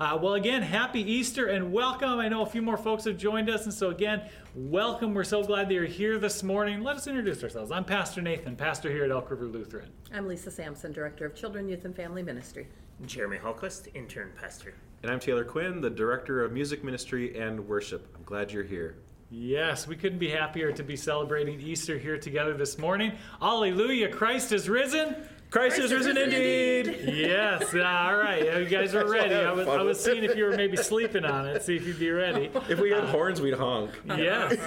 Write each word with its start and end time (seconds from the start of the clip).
Uh, 0.00 0.18
well, 0.20 0.34
again, 0.34 0.60
happy 0.60 1.00
Easter 1.08 1.46
and 1.46 1.72
welcome. 1.72 2.18
I 2.18 2.28
know 2.28 2.42
a 2.42 2.46
few 2.46 2.62
more 2.62 2.76
folks 2.76 3.04
have 3.04 3.16
joined 3.16 3.48
us, 3.48 3.62
and 3.64 3.72
so 3.72 3.90
again, 3.90 4.22
welcome. 4.56 5.14
We're 5.14 5.22
so 5.22 5.44
glad 5.44 5.68
that 5.68 5.74
you're 5.74 5.84
here 5.84 6.18
this 6.18 6.42
morning. 6.42 6.82
Let 6.82 6.96
us 6.96 7.06
introduce 7.06 7.44
ourselves. 7.44 7.70
I'm 7.70 7.84
Pastor 7.84 8.20
Nathan, 8.20 8.56
pastor 8.56 8.90
here 8.90 9.04
at 9.04 9.12
Elk 9.12 9.30
River 9.30 9.44
Lutheran. 9.44 9.88
I'm 10.12 10.26
Lisa 10.26 10.50
Sampson, 10.50 10.90
Director 10.92 11.24
of 11.24 11.36
Children, 11.36 11.68
Youth, 11.68 11.84
and 11.84 11.94
Family 11.94 12.24
Ministry. 12.24 12.66
Jeremy 13.06 13.38
Hallquist, 13.38 13.86
intern 13.94 14.32
pastor. 14.36 14.74
And 15.04 15.12
I'm 15.12 15.20
Taylor 15.20 15.44
Quinn, 15.44 15.80
the 15.80 15.90
Director 15.90 16.44
of 16.44 16.50
Music 16.50 16.82
Ministry 16.82 17.38
and 17.38 17.64
Worship. 17.68 18.12
I'm 18.16 18.24
glad 18.24 18.50
you're 18.50 18.64
here. 18.64 18.96
Yes, 19.30 19.86
we 19.86 19.94
couldn't 19.94 20.18
be 20.18 20.30
happier 20.30 20.72
to 20.72 20.82
be 20.82 20.96
celebrating 20.96 21.60
Easter 21.60 21.98
here 21.98 22.18
together 22.18 22.54
this 22.54 22.78
morning. 22.78 23.12
Hallelujah, 23.40 24.08
Christ 24.08 24.50
is 24.50 24.68
risen. 24.68 25.28
Christ, 25.54 25.78
is 25.78 25.92
risen 25.92 26.18
indeed. 26.18 26.98
Yes, 27.14 27.72
all 27.74 28.16
right. 28.16 28.58
You 28.58 28.64
guys 28.68 28.92
are 28.92 29.08
ready. 29.08 29.36
I 29.36 29.52
was, 29.52 29.68
I 29.68 29.82
was 29.82 30.02
seeing 30.02 30.24
if 30.24 30.36
you 30.36 30.46
were 30.46 30.56
maybe 30.56 30.76
sleeping 30.76 31.24
on 31.24 31.46
it, 31.46 31.62
see 31.62 31.76
if 31.76 31.86
you'd 31.86 32.00
be 32.00 32.10
ready. 32.10 32.50
If 32.68 32.80
we 32.80 32.90
had 32.90 33.04
horns, 33.04 33.40
we'd 33.40 33.54
honk. 33.54 33.92
Yes, 34.04 34.58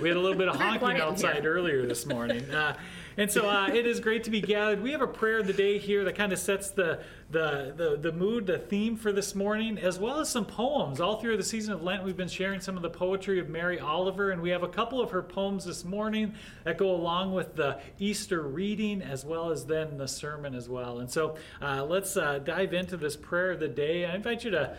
we 0.00 0.06
had 0.06 0.16
a 0.16 0.20
little 0.20 0.38
bit 0.38 0.46
of 0.46 0.54
honking 0.54 1.00
outside 1.00 1.44
earlier 1.44 1.86
this 1.86 2.06
morning. 2.06 2.48
Uh, 2.52 2.76
and 3.18 3.30
so 3.30 3.48
uh, 3.48 3.66
it 3.66 3.84
is 3.84 3.98
great 3.98 4.22
to 4.24 4.30
be 4.30 4.40
gathered. 4.40 4.80
We 4.80 4.92
have 4.92 5.02
a 5.02 5.06
prayer 5.08 5.40
of 5.40 5.48
the 5.48 5.52
day 5.52 5.76
here 5.76 6.04
that 6.04 6.14
kind 6.14 6.32
of 6.32 6.38
sets 6.38 6.70
the, 6.70 7.00
the, 7.30 7.74
the, 7.76 7.98
the 8.00 8.12
mood, 8.12 8.46
the 8.46 8.58
theme 8.58 8.96
for 8.96 9.10
this 9.10 9.34
morning, 9.34 9.76
as 9.76 9.98
well 9.98 10.20
as 10.20 10.28
some 10.28 10.44
poems. 10.44 11.00
All 11.00 11.20
through 11.20 11.36
the 11.36 11.42
season 11.42 11.74
of 11.74 11.82
Lent, 11.82 12.04
we've 12.04 12.16
been 12.16 12.28
sharing 12.28 12.60
some 12.60 12.76
of 12.76 12.82
the 12.82 12.90
poetry 12.90 13.40
of 13.40 13.48
Mary 13.48 13.80
Oliver, 13.80 14.30
and 14.30 14.40
we 14.40 14.50
have 14.50 14.62
a 14.62 14.68
couple 14.68 15.00
of 15.00 15.10
her 15.10 15.22
poems 15.22 15.64
this 15.64 15.84
morning 15.84 16.32
that 16.62 16.78
go 16.78 16.92
along 16.92 17.34
with 17.34 17.56
the 17.56 17.80
Easter 17.98 18.42
reading, 18.42 19.02
as 19.02 19.24
well 19.24 19.50
as 19.50 19.66
then 19.66 19.98
the 19.98 20.06
sermon 20.06 20.54
as 20.54 20.68
well. 20.68 21.00
And 21.00 21.10
so 21.10 21.36
uh, 21.60 21.84
let's 21.84 22.16
uh, 22.16 22.38
dive 22.38 22.72
into 22.72 22.96
this 22.96 23.16
prayer 23.16 23.50
of 23.50 23.60
the 23.60 23.68
day. 23.68 24.06
I 24.06 24.14
invite 24.14 24.44
you 24.44 24.52
to 24.52 24.76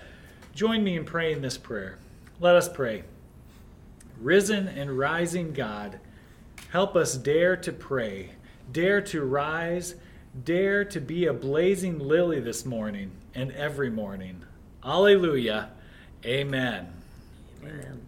join 0.55 0.81
me 0.83 0.95
in 0.95 1.03
praying 1.03 1.41
this 1.41 1.57
prayer. 1.57 1.97
Let 2.39 2.55
us 2.55 2.69
pray. 2.69 3.03
Risen 4.21 4.69
and 4.69 4.97
rising 4.97 5.51
God, 5.51 5.99
help 6.69 6.95
us 6.95 7.15
dare 7.15 7.55
to 7.57 7.71
pray, 7.71 8.31
dare 8.71 9.01
to 9.01 9.23
rise, 9.23 9.95
dare 10.43 10.85
to 10.85 10.99
be 10.99 11.25
a 11.25 11.33
blazing 11.33 11.99
lily 11.99 12.39
this 12.39 12.65
morning 12.65 13.11
and 13.35 13.51
every 13.51 13.89
morning. 13.89 14.43
Alleluia. 14.83 15.71
Amen. 16.25 16.87
Amen. 17.63 18.05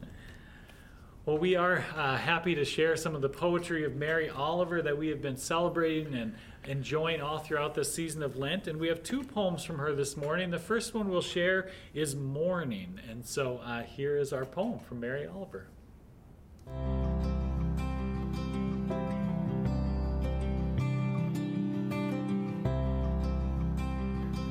Well, 1.25 1.37
we 1.37 1.55
are 1.55 1.85
uh, 1.95 2.17
happy 2.17 2.55
to 2.55 2.65
share 2.65 2.95
some 2.95 3.15
of 3.15 3.21
the 3.21 3.29
poetry 3.29 3.83
of 3.85 3.95
Mary 3.95 4.29
Oliver 4.29 4.81
that 4.81 4.97
we 4.97 5.07
have 5.09 5.21
been 5.21 5.37
celebrating 5.37 6.15
and 6.15 6.35
enjoying 6.65 7.21
all 7.21 7.39
throughout 7.39 7.75
this 7.75 7.93
season 7.93 8.23
of 8.23 8.37
Lent. 8.37 8.67
And 8.67 8.79
we 8.79 8.87
have 8.87 9.03
two 9.03 9.23
poems 9.23 9.63
from 9.63 9.77
her 9.77 9.93
this 9.93 10.17
morning. 10.17 10.49
The 10.49 10.59
first 10.59 10.93
one 10.93 11.09
we'll 11.09 11.21
share 11.21 11.69
is 11.93 12.15
Morning. 12.15 12.99
And 13.09 13.25
so 13.25 13.59
uh, 13.63 13.83
here 13.83 14.17
is 14.17 14.33
our 14.33 14.45
poem 14.45 14.79
from 14.79 14.99
Mary 14.99 15.27
Oliver. 15.27 15.67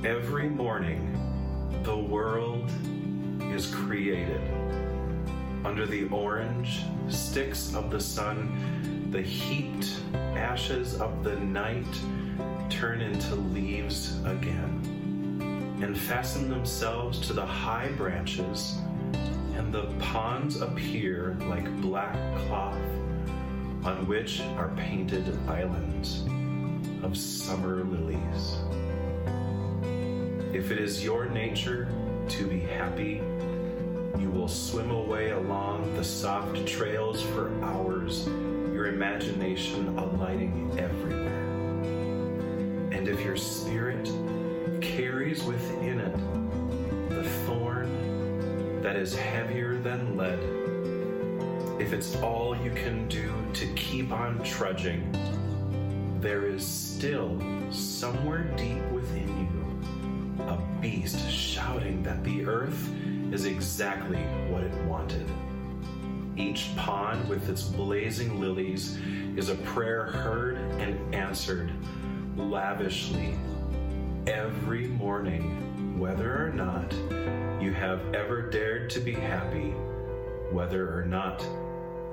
Every 0.04 0.48
morning, 0.48 1.12
the 1.82 1.94
world 1.94 2.70
is 3.54 3.66
created. 3.66 4.40
Under 5.62 5.84
the 5.84 6.08
orange 6.08 6.80
sticks 7.10 7.74
of 7.74 7.90
the 7.90 8.00
sun, 8.00 9.10
the 9.10 9.20
heaped 9.20 10.00
ashes 10.14 10.98
of 11.02 11.22
the 11.22 11.36
night 11.40 11.84
turn 12.70 13.02
into 13.02 13.34
leaves 13.34 14.18
again 14.24 15.78
and 15.82 15.98
fasten 15.98 16.48
themselves 16.48 17.20
to 17.26 17.34
the 17.34 17.44
high 17.44 17.88
branches, 17.98 18.78
and 19.54 19.70
the 19.70 19.84
ponds 19.98 20.62
appear 20.62 21.36
like 21.40 21.70
black 21.82 22.16
cloth 22.46 22.74
on 23.84 24.06
which 24.08 24.40
are 24.56 24.70
painted 24.78 25.38
islands 25.46 26.24
of 27.02 27.18
summer 27.18 27.84
lilies. 27.84 28.56
If 30.52 30.72
it 30.72 30.80
is 30.80 31.04
your 31.04 31.26
nature 31.26 31.86
to 32.30 32.46
be 32.48 32.58
happy, 32.58 33.22
you 34.18 34.28
will 34.30 34.48
swim 34.48 34.90
away 34.90 35.30
along 35.30 35.94
the 35.94 36.02
soft 36.02 36.66
trails 36.66 37.22
for 37.22 37.52
hours, 37.62 38.26
your 38.72 38.86
imagination 38.86 39.96
alighting 39.96 40.76
everywhere. 40.76 41.44
And 42.90 43.06
if 43.06 43.24
your 43.24 43.36
spirit 43.36 44.10
carries 44.82 45.44
within 45.44 46.00
it 46.00 47.10
the 47.10 47.22
thorn 47.46 48.82
that 48.82 48.96
is 48.96 49.16
heavier 49.16 49.78
than 49.78 50.16
lead, 50.16 50.40
if 51.80 51.92
it's 51.92 52.16
all 52.16 52.56
you 52.56 52.72
can 52.72 53.06
do 53.06 53.32
to 53.52 53.72
keep 53.74 54.10
on 54.10 54.42
trudging, 54.42 55.12
there 56.20 56.44
is 56.44 56.66
still 56.66 57.40
somewhere 57.70 58.42
deep 58.56 58.82
within 58.90 59.28
you 59.38 59.59
beast 60.80 61.30
shouting 61.30 62.02
that 62.02 62.24
the 62.24 62.44
earth 62.46 62.88
is 63.32 63.44
exactly 63.44 64.18
what 64.48 64.62
it 64.62 64.74
wanted. 64.84 65.26
Each 66.36 66.74
pond 66.76 67.28
with 67.28 67.48
its 67.48 67.62
blazing 67.62 68.40
lilies 68.40 68.98
is 69.36 69.50
a 69.50 69.56
prayer 69.56 70.04
heard 70.04 70.56
and 70.80 71.14
answered 71.14 71.70
lavishly 72.36 73.36
every 74.26 74.86
morning, 74.86 75.98
whether 75.98 76.46
or 76.46 76.50
not 76.50 76.92
you 77.62 77.72
have 77.72 78.14
ever 78.14 78.50
dared 78.50 78.88
to 78.90 79.00
be 79.00 79.12
happy, 79.12 79.70
whether 80.50 80.98
or 80.98 81.04
not 81.04 81.42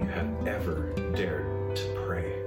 you 0.01 0.07
have 0.07 0.47
ever 0.47 0.93
dared 1.15 1.75
to 1.75 2.03
pray. 2.05 2.46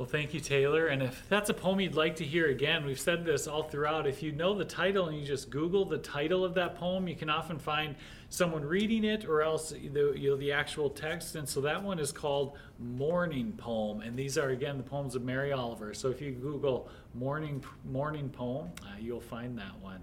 Well, 0.00 0.08
thank 0.08 0.32
you, 0.32 0.40
Taylor. 0.40 0.86
And 0.86 1.02
if 1.02 1.28
that's 1.28 1.50
a 1.50 1.52
poem 1.52 1.78
you'd 1.78 1.94
like 1.94 2.16
to 2.16 2.24
hear 2.24 2.48
again, 2.48 2.86
we've 2.86 2.98
said 2.98 3.22
this 3.22 3.46
all 3.46 3.64
throughout. 3.64 4.06
If 4.06 4.22
you 4.22 4.32
know 4.32 4.54
the 4.54 4.64
title 4.64 5.08
and 5.08 5.18
you 5.18 5.26
just 5.26 5.50
Google 5.50 5.84
the 5.84 5.98
title 5.98 6.42
of 6.42 6.54
that 6.54 6.74
poem, 6.76 7.06
you 7.06 7.14
can 7.14 7.28
often 7.28 7.58
find 7.58 7.94
someone 8.30 8.64
reading 8.64 9.04
it 9.04 9.26
or 9.26 9.42
else 9.42 9.72
the, 9.72 10.14
you 10.16 10.30
know, 10.30 10.36
the 10.36 10.52
actual 10.52 10.88
text. 10.88 11.36
And 11.36 11.46
so 11.46 11.60
that 11.60 11.82
one 11.82 11.98
is 11.98 12.12
called 12.12 12.56
Morning 12.78 13.52
Poem. 13.58 14.00
And 14.00 14.18
these 14.18 14.38
are, 14.38 14.48
again, 14.48 14.78
the 14.78 14.82
poems 14.82 15.16
of 15.16 15.22
Mary 15.22 15.52
Oliver. 15.52 15.92
So 15.92 16.08
if 16.08 16.22
you 16.22 16.30
Google 16.32 16.88
Morning, 17.12 17.62
morning 17.84 18.30
Poem, 18.30 18.70
uh, 18.80 18.92
you'll 18.98 19.20
find 19.20 19.58
that 19.58 19.78
one. 19.82 20.02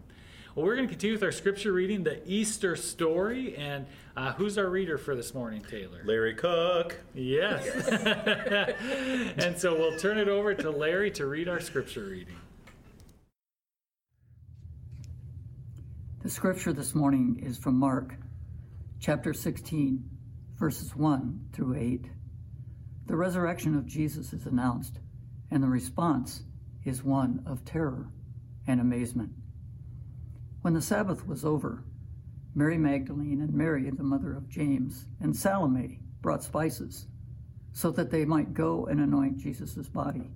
Well, 0.57 0.65
we're 0.65 0.75
going 0.75 0.87
to 0.87 0.91
continue 0.91 1.13
with 1.13 1.21
our 1.21 1.31
scripture 1.31 1.71
reading, 1.71 2.03
the 2.03 2.19
Easter 2.27 2.75
story. 2.75 3.55
And 3.57 3.85
uh, 4.15 4.33
who's 4.33 4.57
our 4.57 4.67
reader 4.67 4.97
for 4.97 5.15
this 5.15 5.35
morning, 5.35 5.61
Taylor? 5.61 6.01
Larry 6.03 6.33
Cook. 6.33 6.99
Yes. 7.13 7.67
and 9.37 9.55
so 9.55 9.77
we'll 9.77 9.99
turn 9.99 10.17
it 10.17 10.27
over 10.27 10.55
to 10.55 10.71
Larry 10.71 11.11
to 11.11 11.27
read 11.27 11.47
our 11.47 11.59
scripture 11.59 12.05
reading. 12.05 12.33
The 16.23 16.29
scripture 16.31 16.73
this 16.73 16.95
morning 16.95 17.39
is 17.45 17.59
from 17.59 17.75
Mark 17.75 18.15
chapter 18.99 19.35
16, 19.35 20.03
verses 20.57 20.95
1 20.95 21.49
through 21.53 21.75
8. 21.75 22.05
The 23.05 23.15
resurrection 23.15 23.75
of 23.75 23.85
Jesus 23.85 24.33
is 24.33 24.47
announced, 24.47 24.97
and 25.51 25.61
the 25.61 25.67
response 25.67 26.41
is 26.83 27.03
one 27.03 27.43
of 27.45 27.63
terror 27.63 28.07
and 28.65 28.81
amazement. 28.81 29.29
When 30.67 30.73
the 30.73 30.81
Sabbath 30.81 31.25
was 31.25 31.45
over, 31.45 31.85
Mary 32.53 32.77
Magdalene 32.77 33.39
and 33.39 33.53
Mary, 33.53 33.89
the 33.89 34.03
mother 34.03 34.33
of 34.33 34.49
James, 34.49 35.05
and 35.21 35.33
Salome 35.33 36.01
brought 36.21 36.43
spices 36.43 37.07
so 37.71 37.89
that 37.91 38.11
they 38.11 38.25
might 38.25 38.53
go 38.53 38.85
and 38.85 38.99
anoint 38.99 39.37
Jesus' 39.37 39.87
body. 39.87 40.29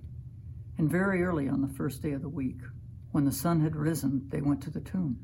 And 0.78 0.90
very 0.90 1.22
early 1.22 1.50
on 1.50 1.60
the 1.60 1.68
first 1.68 2.00
day 2.00 2.12
of 2.12 2.22
the 2.22 2.30
week, 2.30 2.62
when 3.10 3.26
the 3.26 3.30
sun 3.30 3.60
had 3.60 3.76
risen, 3.76 4.26
they 4.30 4.40
went 4.40 4.62
to 4.62 4.70
the 4.70 4.80
tomb. 4.80 5.18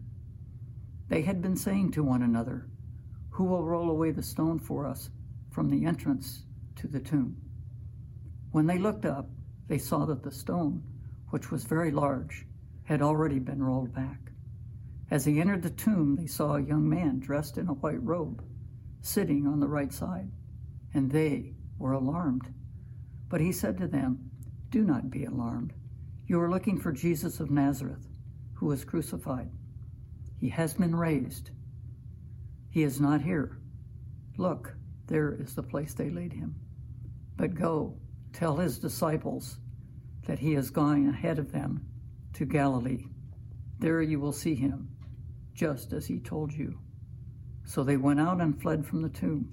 They 1.09 1.23
had 1.23 1.41
been 1.41 1.57
saying 1.57 1.93
to 1.93 2.03
one 2.03 2.23
another, 2.23 2.69
Who 3.31 3.45
will 3.45 3.65
roll 3.65 3.89
away 3.89 4.11
the 4.11 4.23
stone 4.23 4.59
for 4.59 4.85
us 4.85 5.09
from 5.51 5.71
the 5.71 5.87
entrance 5.87 6.43
to 6.77 6.87
the 6.87 7.01
tomb? 7.01 7.39
When 8.51 8.67
they 8.67 8.77
looked 8.77 9.07
up, 9.07 9.31
they 9.69 9.79
saw 9.79 10.05
that 10.05 10.23
the 10.23 10.31
stone, 10.31 10.83
which 11.31 11.51
was 11.51 11.65
very 11.65 11.93
large, 11.93 12.45
had 12.85 13.01
already 13.01 13.39
been 13.39 13.63
rolled 13.63 13.95
back. 13.95 14.28
As 15.11 15.25
he 15.25 15.41
entered 15.41 15.63
the 15.63 15.71
tomb, 15.71 16.17
they 16.17 16.27
saw 16.27 16.57
a 16.57 16.63
young 16.63 16.89
man 16.89 17.19
dressed 17.19 17.57
in 17.57 17.69
a 17.69 17.75
white 17.75 18.03
robe, 18.03 18.45
sitting 19.01 19.47
on 19.47 19.61
the 19.61 19.69
right 19.69 19.93
side, 19.93 20.31
and 20.93 21.11
they 21.11 21.55
were 21.79 21.93
alarmed. 21.93 22.53
But 23.29 23.41
he 23.41 23.53
said 23.53 23.79
to 23.79 23.87
them, 23.87 24.31
Do 24.71 24.85
not 24.85 25.11
be 25.11 25.25
alarmed. 25.25 25.73
You 26.27 26.41
are 26.41 26.51
looking 26.51 26.79
for 26.79 26.93
Jesus 26.93 27.41
of 27.41 27.51
Nazareth, 27.51 28.07
who 28.55 28.67
was 28.67 28.85
crucified. 28.85 29.51
He 30.39 30.51
has 30.51 30.75
been 30.75 30.95
raised. 30.95 31.51
He 32.71 32.83
is 32.83 33.01
not 33.01 33.23
here. 33.23 33.59
Look, 34.37 34.75
there 35.07 35.33
is 35.33 35.55
the 35.55 35.63
place 35.63 35.95
they 35.95 36.11
laid 36.11 36.35
him. 36.35 36.55
But 37.37 37.55
go, 37.55 37.97
tell 38.33 38.57
his 38.57 38.79
disciples 38.79 39.59
that 40.27 40.39
he 40.39 40.55
is 40.55 40.71
going 40.71 41.09
ahead 41.09 41.39
of 41.39 41.51
them 41.51 41.87
to 42.35 42.45
Galilee. 42.45 43.07
There 43.79 44.03
you 44.03 44.21
will 44.21 44.33
see 44.33 44.55
him, 44.55 44.91
just 45.59 45.93
as 45.93 46.07
he 46.07 46.21
told 46.21 46.53
you. 46.53 46.79
So 47.65 47.83
they 47.83 47.97
went 47.97 48.21
out 48.21 48.41
and 48.41 48.61
fled 48.63 48.87
from 48.87 49.03
the 49.03 49.09
tomb, 49.09 49.51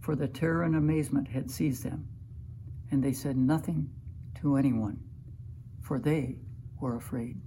for 0.00 0.14
the 0.14 0.28
terror 0.28 0.62
and 0.62 0.76
amazement 0.76 1.26
had 1.26 1.50
seized 1.50 1.82
them. 1.82 2.06
And 2.92 3.02
they 3.02 3.12
said 3.12 3.36
nothing 3.36 3.90
to 4.40 4.54
anyone, 4.54 5.00
for 5.82 5.98
they 5.98 6.36
were 6.80 6.96
afraid. 6.96 7.40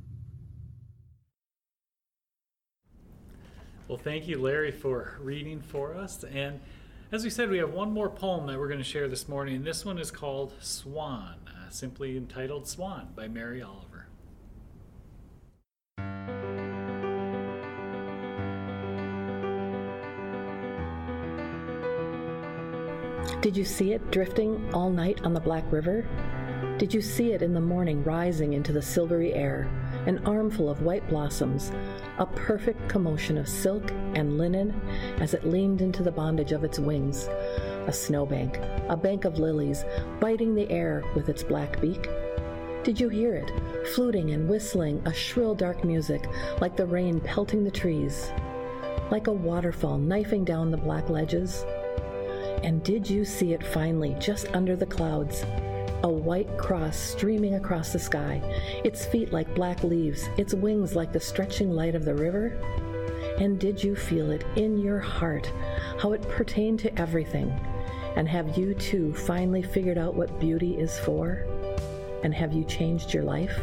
Well, 3.88 3.98
thank 3.98 4.28
you, 4.28 4.38
Larry, 4.38 4.72
for 4.72 5.18
reading 5.22 5.62
for 5.62 5.95
us. 5.95 6.25
And 6.25 6.60
as 7.13 7.24
we 7.24 7.30
said, 7.30 7.50
we 7.50 7.60
have 7.60 7.72
one 7.72 7.94
more 7.94 8.10
poem 8.10 8.48
that 8.48 8.60
we're 8.60 8.68
going 8.68 8.80
to 8.80 8.84
share 8.84 9.07
this 9.07 9.30
morning. 9.30 9.63
This 9.63 9.86
one 9.86 9.98
is 9.98 10.12
called 10.12 10.54
Swan, 10.60 11.36
uh, 11.48 11.69
simply 11.69 12.18
entitled 12.18 12.68
Swan 12.68 13.13
by 13.16 13.30
Mary 13.30 13.62
Oliver. 13.62 13.97
Did 23.39 23.56
you 23.56 23.66
see 23.66 23.94
it 23.94 24.10
drifting 24.10 24.68
all 24.74 24.89
night 24.89 25.24
on 25.24 25.31
the 25.31 25.39
Black 25.39 25.72
River? 25.72 26.04
Did 26.80 26.92
you 26.92 27.01
see 27.01 27.34
it 27.34 27.44
in 27.44 27.54
the 27.54 27.62
morning 27.62 28.04
rising 28.04 28.54
into 28.54 28.72
the 28.74 28.81
silvery 28.81 29.31
air, 29.31 29.69
an 30.07 30.25
armful 30.25 30.72
of 30.72 30.81
white 30.81 31.07
blossoms, 31.07 31.72
a 32.18 32.25
perfect 32.25 32.89
commotion 32.89 33.38
of 33.38 33.48
silk 33.48 33.92
and 34.16 34.39
linen 34.39 34.81
as 35.19 35.36
it 35.36 35.45
leaned 35.45 35.81
into 35.81 36.01
the 36.01 36.12
bondage 36.12 36.51
of 36.51 36.63
its 36.63 36.80
wings, 36.80 37.28
a 37.86 37.94
snowbank, 37.94 38.57
a 38.89 38.98
bank 38.98 39.24
of 39.24 39.38
lilies, 39.38 39.86
biting 40.19 40.56
the 40.56 40.69
air 40.72 41.04
with 41.13 41.30
its 41.30 41.44
black 41.44 41.80
beak? 41.80 42.10
Did 42.84 43.00
you 43.00 43.07
hear 43.07 43.36
it, 43.36 43.51
fluting 43.94 44.31
and 44.31 44.50
whistling 44.50 45.00
a 45.06 45.13
shrill 45.13 45.54
dark 45.54 45.84
music 45.84 46.28
like 46.60 46.75
the 46.75 46.88
rain 46.88 47.19
pelting 47.19 47.63
the 47.63 47.69
trees, 47.69 48.31
like 49.12 49.28
a 49.28 49.31
waterfall 49.31 50.00
knifing 50.00 50.44
down 50.44 50.72
the 50.72 50.78
black 50.78 51.07
ledges? 51.12 51.63
And 52.63 52.83
did 52.83 53.09
you 53.09 53.24
see 53.24 53.54
it 53.54 53.65
finally, 53.65 54.15
just 54.19 54.54
under 54.54 54.75
the 54.75 54.86
clouds? 54.86 55.44
A 56.04 56.09
white 56.09 56.57
cross 56.57 56.98
streaming 56.98 57.56
across 57.56 57.94
the 57.94 58.00
sky, 58.00 58.42
its 58.83 59.06
feet 59.06 59.31
like 59.31 59.56
black 59.56 59.83
leaves, 59.83 60.27
its 60.38 60.54
wings 60.54 60.95
like 60.95 61.12
the 61.12 61.19
stretching 61.19 61.71
light 61.71 61.95
of 61.95 62.06
the 62.06 62.15
river? 62.15 62.48
And 63.39 63.59
did 63.59 63.83
you 63.83 63.95
feel 63.95 64.31
it 64.31 64.44
in 64.56 64.80
your 64.80 65.00
heart, 65.00 65.51
how 66.00 66.13
it 66.13 66.21
pertained 66.30 66.80
to 66.80 67.00
everything? 67.00 67.50
And 68.15 68.27
have 68.27 68.57
you 68.57 68.74
too 68.74 69.13
finally 69.13 69.62
figured 69.62 69.98
out 69.98 70.15
what 70.15 70.39
beauty 70.39 70.77
is 70.77 70.98
for? 71.00 71.45
And 72.24 72.33
have 72.33 72.53
you 72.53 72.63
changed 72.63 73.13
your 73.13 73.24
life? 73.24 73.60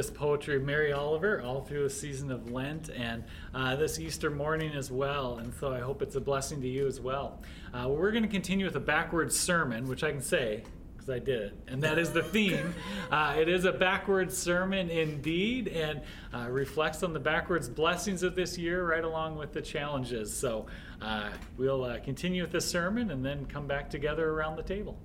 This 0.00 0.08
poetry 0.08 0.56
of 0.56 0.62
Mary 0.62 0.94
Oliver 0.94 1.42
all 1.42 1.60
through 1.60 1.82
the 1.82 1.90
season 1.90 2.32
of 2.32 2.50
Lent 2.50 2.88
and 2.88 3.22
uh, 3.54 3.76
this 3.76 3.98
Easter 3.98 4.30
morning 4.30 4.72
as 4.72 4.90
well. 4.90 5.36
And 5.36 5.52
so 5.60 5.74
I 5.74 5.80
hope 5.80 6.00
it's 6.00 6.14
a 6.14 6.20
blessing 6.22 6.62
to 6.62 6.66
you 6.66 6.86
as 6.86 6.98
well. 6.98 7.42
Uh, 7.74 7.86
we're 7.86 8.10
going 8.10 8.22
to 8.22 8.28
continue 8.28 8.64
with 8.64 8.76
a 8.76 8.80
backwards 8.80 9.38
sermon, 9.38 9.86
which 9.86 10.02
I 10.02 10.10
can 10.10 10.22
say 10.22 10.64
because 10.96 11.10
I 11.10 11.18
did 11.18 11.42
it. 11.42 11.54
And 11.68 11.82
that 11.82 11.98
is 11.98 12.12
the 12.12 12.22
theme. 12.22 12.74
Uh, 13.10 13.34
it 13.36 13.48
is 13.48 13.64
a 13.64 13.72
backwards 13.72 14.38
sermon 14.38 14.88
indeed 14.88 15.66
and 15.66 16.00
uh, 16.32 16.48
reflects 16.48 17.02
on 17.02 17.12
the 17.12 17.18
backwards 17.18 17.68
blessings 17.68 18.22
of 18.22 18.36
this 18.36 18.56
year 18.56 18.86
right 18.86 19.02
along 19.02 19.36
with 19.36 19.52
the 19.52 19.60
challenges. 19.60 20.32
So 20.32 20.66
uh, 21.02 21.28
we'll 21.56 21.82
uh, 21.82 21.98
continue 21.98 22.42
with 22.42 22.52
the 22.52 22.60
sermon 22.60 23.10
and 23.10 23.24
then 23.24 23.46
come 23.46 23.66
back 23.66 23.90
together 23.90 24.30
around 24.30 24.56
the 24.56 24.62
table. 24.62 24.96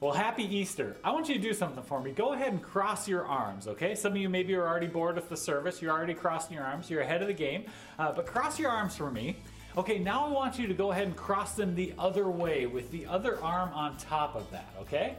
Well, 0.00 0.12
happy 0.12 0.44
Easter. 0.44 0.96
I 1.02 1.10
want 1.10 1.28
you 1.28 1.34
to 1.34 1.40
do 1.40 1.52
something 1.52 1.82
for 1.82 2.00
me. 2.00 2.12
Go 2.12 2.32
ahead 2.32 2.52
and 2.52 2.62
cross 2.62 3.08
your 3.08 3.26
arms, 3.26 3.66
okay? 3.66 3.96
Some 3.96 4.12
of 4.12 4.18
you 4.18 4.28
maybe 4.28 4.54
are 4.54 4.64
already 4.64 4.86
bored 4.86 5.16
with 5.16 5.28
the 5.28 5.36
service. 5.36 5.82
You're 5.82 5.90
already 5.90 6.14
crossing 6.14 6.54
your 6.54 6.62
arms. 6.62 6.88
You're 6.88 7.00
ahead 7.00 7.20
of 7.20 7.26
the 7.26 7.34
game. 7.34 7.64
Uh, 7.98 8.12
but 8.12 8.24
cross 8.24 8.60
your 8.60 8.70
arms 8.70 8.96
for 8.96 9.10
me. 9.10 9.38
Okay, 9.76 9.98
now 9.98 10.24
I 10.24 10.30
want 10.30 10.56
you 10.56 10.68
to 10.68 10.74
go 10.74 10.92
ahead 10.92 11.08
and 11.08 11.16
cross 11.16 11.54
them 11.54 11.74
the 11.74 11.94
other 11.98 12.28
way 12.28 12.66
with 12.66 12.92
the 12.92 13.06
other 13.06 13.42
arm 13.42 13.70
on 13.74 13.96
top 13.96 14.36
of 14.36 14.48
that, 14.52 14.72
okay? 14.82 15.16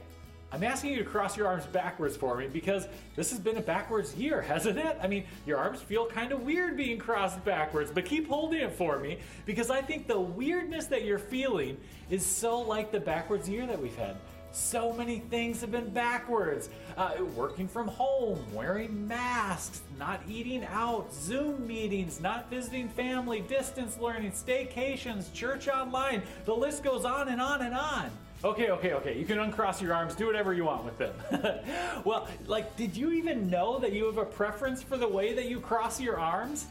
I'm 0.50 0.64
asking 0.64 0.92
you 0.92 1.00
to 1.00 1.04
cross 1.04 1.36
your 1.36 1.48
arms 1.48 1.66
backwards 1.66 2.16
for 2.16 2.38
me 2.38 2.48
because 2.48 2.88
this 3.18 3.32
has 3.32 3.40
been 3.40 3.58
a 3.58 3.62
backwards 3.62 4.16
year, 4.16 4.42
hasn't 4.42 4.80
it? 4.80 4.98
I 5.04 5.08
mean, 5.08 5.26
your 5.46 5.58
arms 5.58 5.82
feel 5.82 6.06
kind 6.06 6.32
of 6.32 6.44
weird 6.44 6.78
being 6.78 7.00
crossed 7.00 7.44
backwards, 7.44 7.92
but 7.92 8.06
keep 8.06 8.30
holding 8.30 8.62
it 8.62 8.72
for 8.72 8.98
me 8.98 9.20
because 9.46 9.70
I 9.70 9.82
think 9.82 10.08
the 10.08 10.20
weirdness 10.20 10.86
that 10.86 11.04
you're 11.04 11.20
feeling 11.20 11.76
is 12.10 12.26
so 12.26 12.62
like 12.62 12.94
the 12.94 13.00
backwards 13.02 13.50
year 13.50 13.68
that 13.68 13.80
we've 13.80 13.96
had. 13.98 14.16
So 14.52 14.92
many 14.94 15.20
things 15.20 15.62
have 15.62 15.72
been 15.72 15.90
backwards. 15.90 16.70
Uh, 16.98 17.12
working 17.36 17.68
from 17.68 17.88
home, 17.88 18.44
wearing 18.54 19.08
masks, 19.08 19.82
not 19.98 20.22
eating 20.28 20.66
out, 20.66 21.14
Zoom 21.14 21.66
meetings, 21.68 22.20
not 22.20 22.50
visiting 22.50 22.90
family, 22.90 23.42
distance 23.42 23.98
learning, 24.00 24.32
staycations, 24.32 25.32
church 25.34 25.68
online. 25.68 26.24
The 26.46 26.56
list 26.56 26.84
goes 26.84 27.06
on 27.06 27.30
and 27.30 27.40
on 27.40 27.62
and 27.62 27.76
on. 27.76 28.10
Okay, 28.44 28.70
okay, 28.72 28.94
okay. 28.94 29.20
You 29.20 29.26
can 29.26 29.40
uncross 29.40 29.82
your 29.82 29.94
arms, 29.94 30.16
do 30.16 30.26
whatever 30.26 30.54
you 30.54 30.64
want 30.64 30.86
with 30.86 30.98
them. 30.98 31.14
well, 32.06 32.28
like, 32.48 32.76
did 32.78 32.96
you 32.96 33.12
even 33.12 33.50
know 33.50 33.80
that 33.80 33.92
you 33.92 34.06
have 34.06 34.18
a 34.18 34.26
preference 34.26 34.82
for 34.82 34.98
the 34.98 35.08
way 35.08 35.34
that 35.34 35.46
you 35.46 35.60
cross 35.60 36.00
your 36.00 36.18
arms? 36.18 36.68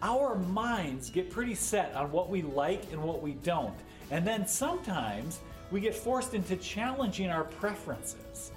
Our 0.00 0.36
minds 0.36 1.10
get 1.10 1.28
pretty 1.28 1.56
set 1.56 1.92
on 1.94 2.12
what 2.12 2.30
we 2.30 2.42
like 2.42 2.92
and 2.92 3.02
what 3.02 3.20
we 3.20 3.32
don't. 3.32 3.74
And 4.12 4.24
then 4.24 4.46
sometimes 4.46 5.40
we 5.70 5.80
get 5.80 5.94
forced 5.94 6.34
into 6.34 6.56
challenging 6.56 7.30
our 7.30 7.44
preferences. 7.44 8.52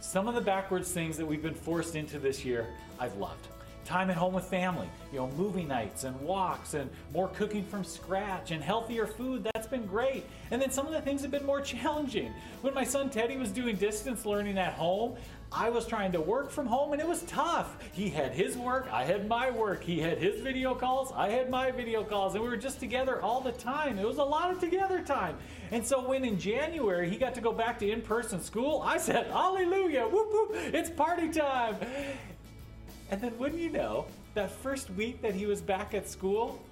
Some 0.00 0.28
of 0.28 0.34
the 0.34 0.40
backwards 0.40 0.92
things 0.92 1.16
that 1.16 1.26
we've 1.26 1.42
been 1.42 1.54
forced 1.54 1.96
into 1.96 2.18
this 2.18 2.44
year, 2.44 2.66
I've 2.98 3.16
loved. 3.16 3.46
Time 3.84 4.10
at 4.10 4.16
home 4.16 4.34
with 4.34 4.44
family, 4.44 4.88
you 5.12 5.18
know, 5.18 5.28
movie 5.36 5.64
nights 5.64 6.04
and 6.04 6.18
walks 6.20 6.74
and 6.74 6.88
more 7.12 7.28
cooking 7.28 7.64
from 7.64 7.82
scratch 7.82 8.50
and 8.50 8.62
healthier 8.62 9.06
food, 9.06 9.48
that's 9.52 9.66
been 9.66 9.86
great. 9.86 10.24
And 10.50 10.60
then 10.60 10.70
some 10.70 10.86
of 10.86 10.92
the 10.92 11.00
things 11.00 11.22
have 11.22 11.30
been 11.30 11.46
more 11.46 11.60
challenging. 11.62 12.32
When 12.62 12.74
my 12.74 12.84
son 12.84 13.10
Teddy 13.10 13.36
was 13.36 13.50
doing 13.50 13.76
distance 13.76 14.24
learning 14.24 14.58
at 14.58 14.74
home, 14.74 15.16
I 15.52 15.68
was 15.68 15.84
trying 15.86 16.12
to 16.12 16.20
work 16.20 16.50
from 16.50 16.66
home 16.66 16.92
and 16.92 17.02
it 17.02 17.08
was 17.08 17.22
tough. 17.22 17.76
He 17.92 18.08
had 18.08 18.32
his 18.32 18.56
work, 18.56 18.88
I 18.92 19.04
had 19.04 19.28
my 19.28 19.50
work. 19.50 19.82
He 19.82 19.98
had 19.98 20.18
his 20.18 20.40
video 20.40 20.74
calls, 20.74 21.12
I 21.14 21.28
had 21.28 21.50
my 21.50 21.72
video 21.72 22.04
calls, 22.04 22.34
and 22.34 22.44
we 22.44 22.48
were 22.48 22.56
just 22.56 22.78
together 22.78 23.20
all 23.20 23.40
the 23.40 23.52
time. 23.52 23.98
It 23.98 24.06
was 24.06 24.18
a 24.18 24.24
lot 24.24 24.52
of 24.52 24.60
together 24.60 25.02
time. 25.02 25.36
And 25.72 25.84
so 25.84 26.06
when 26.06 26.24
in 26.24 26.38
January 26.38 27.10
he 27.10 27.16
got 27.16 27.34
to 27.34 27.40
go 27.40 27.52
back 27.52 27.78
to 27.80 27.90
in 27.90 28.02
person 28.02 28.40
school, 28.40 28.82
I 28.84 28.98
said, 28.98 29.26
Hallelujah, 29.26 30.06
whoop 30.06 30.28
whoop, 30.32 30.50
it's 30.54 30.90
party 30.90 31.30
time. 31.30 31.76
And 33.10 33.20
then 33.20 33.36
wouldn't 33.38 33.60
you 33.60 33.70
know, 33.70 34.06
that 34.34 34.50
first 34.50 34.88
week 34.90 35.20
that 35.22 35.34
he 35.34 35.46
was 35.46 35.60
back 35.60 35.94
at 35.94 36.08
school, 36.08 36.62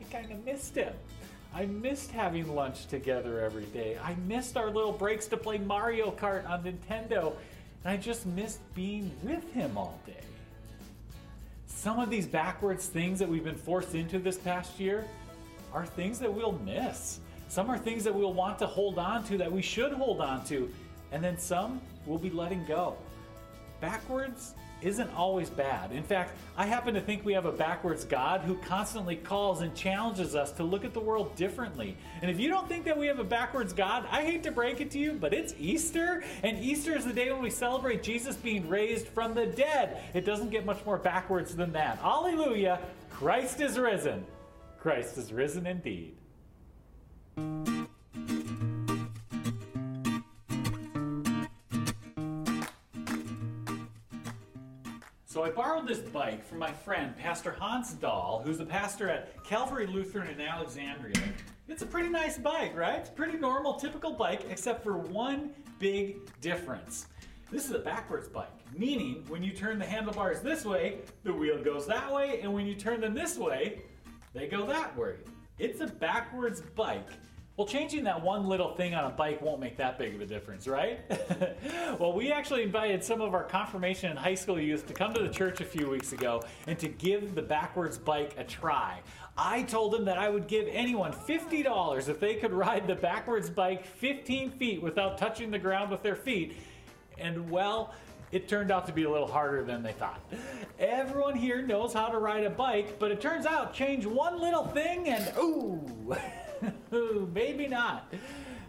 I 0.00 0.12
kind 0.12 0.30
of 0.32 0.44
missed 0.44 0.74
him. 0.74 0.92
I 1.54 1.66
missed 1.66 2.10
having 2.10 2.54
lunch 2.54 2.86
together 2.86 3.40
every 3.40 3.64
day. 3.66 3.96
I 4.02 4.14
missed 4.26 4.56
our 4.56 4.68
little 4.68 4.92
breaks 4.92 5.26
to 5.28 5.36
play 5.36 5.58
Mario 5.58 6.10
Kart 6.10 6.48
on 6.48 6.64
Nintendo. 6.64 7.34
and 7.84 7.92
I 7.92 7.96
just 7.96 8.26
missed 8.26 8.58
being 8.74 9.10
with 9.22 9.52
him 9.52 9.78
all 9.78 9.98
day. 10.04 10.12
Some 11.66 12.00
of 12.00 12.10
these 12.10 12.26
backwards 12.26 12.86
things 12.86 13.20
that 13.20 13.28
we've 13.28 13.44
been 13.44 13.56
forced 13.56 13.94
into 13.94 14.18
this 14.18 14.36
past 14.36 14.80
year 14.80 15.04
are 15.72 15.86
things 15.86 16.18
that 16.18 16.32
we'll 16.32 16.58
miss. 16.64 17.20
Some 17.48 17.70
are 17.70 17.78
things 17.78 18.02
that 18.04 18.14
we'll 18.14 18.32
want 18.32 18.58
to 18.58 18.66
hold 18.66 18.98
on 18.98 19.22
to 19.24 19.38
that 19.38 19.50
we 19.50 19.62
should 19.62 19.92
hold 19.92 20.20
on 20.20 20.44
to, 20.46 20.70
and 21.12 21.22
then 21.22 21.38
some 21.38 21.80
we'll 22.04 22.18
be 22.18 22.30
letting 22.30 22.64
go. 22.66 22.96
Backwards 23.80 24.54
isn't 24.82 25.10
always 25.14 25.50
bad. 25.50 25.92
In 25.92 26.02
fact, 26.02 26.36
I 26.56 26.66
happen 26.66 26.94
to 26.94 27.00
think 27.00 27.24
we 27.24 27.32
have 27.32 27.46
a 27.46 27.52
backwards 27.52 28.04
God 28.04 28.42
who 28.42 28.56
constantly 28.56 29.16
calls 29.16 29.62
and 29.62 29.74
challenges 29.74 30.34
us 30.34 30.52
to 30.52 30.64
look 30.64 30.84
at 30.84 30.92
the 30.92 31.00
world 31.00 31.34
differently. 31.36 31.96
And 32.22 32.30
if 32.30 32.38
you 32.38 32.48
don't 32.48 32.68
think 32.68 32.84
that 32.84 32.96
we 32.96 33.06
have 33.06 33.18
a 33.18 33.24
backwards 33.24 33.72
God, 33.72 34.06
I 34.10 34.22
hate 34.22 34.42
to 34.44 34.52
break 34.52 34.80
it 34.80 34.90
to 34.92 34.98
you, 34.98 35.12
but 35.12 35.32
it's 35.32 35.54
Easter, 35.58 36.24
and 36.42 36.58
Easter 36.58 36.96
is 36.96 37.04
the 37.04 37.12
day 37.12 37.32
when 37.32 37.42
we 37.42 37.50
celebrate 37.50 38.02
Jesus 38.02 38.36
being 38.36 38.68
raised 38.68 39.08
from 39.08 39.34
the 39.34 39.46
dead. 39.46 40.02
It 40.14 40.24
doesn't 40.24 40.50
get 40.50 40.66
much 40.66 40.84
more 40.84 40.98
backwards 40.98 41.54
than 41.54 41.72
that. 41.72 41.98
Hallelujah! 41.98 42.80
Christ 43.10 43.60
is 43.60 43.78
risen. 43.78 44.24
Christ 44.78 45.16
is 45.16 45.32
risen 45.32 45.66
indeed. 45.66 46.16
I 55.46 55.50
borrowed 55.50 55.86
this 55.86 56.00
bike 56.00 56.44
from 56.44 56.58
my 56.58 56.72
friend, 56.72 57.16
Pastor 57.16 57.52
Hans 57.52 57.92
Dahl, 57.92 58.42
who's 58.44 58.58
the 58.58 58.66
pastor 58.66 59.08
at 59.08 59.44
Calvary 59.44 59.86
Lutheran 59.86 60.26
in 60.26 60.40
Alexandria. 60.40 61.22
It's 61.68 61.82
a 61.82 61.86
pretty 61.86 62.08
nice 62.08 62.36
bike, 62.36 62.74
right? 62.74 62.98
It's 62.98 63.10
pretty 63.10 63.38
normal, 63.38 63.74
typical 63.74 64.10
bike, 64.14 64.40
except 64.50 64.82
for 64.82 64.96
one 64.98 65.52
big 65.78 66.16
difference. 66.40 67.06
This 67.52 67.64
is 67.64 67.70
a 67.70 67.78
backwards 67.78 68.26
bike, 68.26 68.50
meaning 68.76 69.24
when 69.28 69.44
you 69.44 69.52
turn 69.52 69.78
the 69.78 69.86
handlebars 69.86 70.40
this 70.40 70.64
way, 70.64 71.02
the 71.22 71.32
wheel 71.32 71.62
goes 71.62 71.86
that 71.86 72.12
way, 72.12 72.40
and 72.40 72.52
when 72.52 72.66
you 72.66 72.74
turn 72.74 73.00
them 73.00 73.14
this 73.14 73.38
way, 73.38 73.82
they 74.34 74.48
go 74.48 74.66
that 74.66 74.98
way. 74.98 75.14
It's 75.60 75.80
a 75.80 75.86
backwards 75.86 76.60
bike. 76.74 77.08
Well, 77.56 77.66
changing 77.66 78.04
that 78.04 78.22
one 78.22 78.48
little 78.48 78.74
thing 78.74 78.94
on 78.94 79.04
a 79.04 79.14
bike 79.14 79.40
won't 79.40 79.60
make 79.60 79.78
that 79.78 79.98
big 79.98 80.14
of 80.14 80.20
a 80.20 80.26
difference, 80.26 80.68
right? 80.68 81.00
well, 81.98 82.12
we 82.12 82.30
actually 82.30 82.62
invited 82.62 83.02
some 83.02 83.22
of 83.22 83.32
our 83.32 83.44
confirmation 83.44 84.10
and 84.10 84.18
high 84.18 84.34
school 84.34 84.60
youth 84.60 84.86
to 84.88 84.92
come 84.92 85.14
to 85.14 85.22
the 85.22 85.30
church 85.30 85.62
a 85.62 85.64
few 85.64 85.88
weeks 85.88 86.12
ago 86.12 86.42
and 86.66 86.78
to 86.78 86.88
give 86.88 87.34
the 87.34 87.40
backwards 87.40 87.96
bike 87.96 88.34
a 88.36 88.44
try. 88.44 89.00
I 89.38 89.62
told 89.62 89.94
them 89.94 90.04
that 90.04 90.18
I 90.18 90.28
would 90.28 90.48
give 90.48 90.68
anyone 90.70 91.12
$50 91.12 92.08
if 92.10 92.20
they 92.20 92.34
could 92.34 92.52
ride 92.52 92.86
the 92.86 92.94
backwards 92.94 93.48
bike 93.48 93.86
15 93.86 94.50
feet 94.50 94.82
without 94.82 95.16
touching 95.16 95.50
the 95.50 95.58
ground 95.58 95.90
with 95.90 96.02
their 96.02 96.16
feet. 96.16 96.58
And 97.16 97.50
well, 97.50 97.94
it 98.32 98.48
turned 98.48 98.70
out 98.70 98.84
to 98.88 98.92
be 98.92 99.04
a 99.04 99.10
little 99.10 99.28
harder 99.28 99.64
than 99.64 99.82
they 99.82 99.92
thought. 99.92 100.20
Everyone 100.78 101.34
here 101.34 101.62
knows 101.62 101.94
how 101.94 102.08
to 102.08 102.18
ride 102.18 102.44
a 102.44 102.50
bike, 102.50 102.98
but 102.98 103.10
it 103.10 103.22
turns 103.22 103.46
out 103.46 103.72
change 103.72 104.04
one 104.04 104.38
little 104.38 104.66
thing 104.66 105.08
and 105.08 105.32
ooh. 105.38 106.14
Maybe 107.34 107.66
not. 107.68 108.12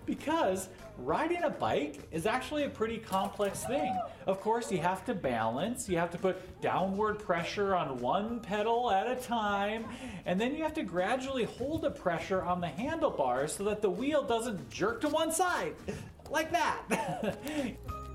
Because 0.05 0.69
riding 0.97 1.43
a 1.43 1.49
bike 1.49 2.07
is 2.11 2.25
actually 2.25 2.63
a 2.63 2.69
pretty 2.69 2.97
complex 2.97 3.65
thing. 3.65 3.93
Of 4.25 4.39
course, 4.39 4.71
you 4.71 4.77
have 4.79 5.03
to 5.05 5.13
balance, 5.13 5.89
you 5.89 5.97
have 5.97 6.09
to 6.11 6.17
put 6.17 6.61
downward 6.61 7.19
pressure 7.19 7.75
on 7.75 7.99
one 7.99 8.39
pedal 8.39 8.89
at 8.89 9.07
a 9.07 9.15
time, 9.15 9.85
and 10.25 10.39
then 10.39 10.55
you 10.55 10.63
have 10.63 10.73
to 10.75 10.83
gradually 10.83 11.43
hold 11.43 11.81
the 11.81 11.91
pressure 11.91 12.41
on 12.41 12.61
the 12.61 12.67
handlebars 12.67 13.53
so 13.53 13.63
that 13.65 13.81
the 13.81 13.89
wheel 13.89 14.23
doesn't 14.23 14.69
jerk 14.69 15.01
to 15.01 15.09
one 15.09 15.31
side. 15.31 15.75
Like 16.29 16.51
that. 16.51 17.37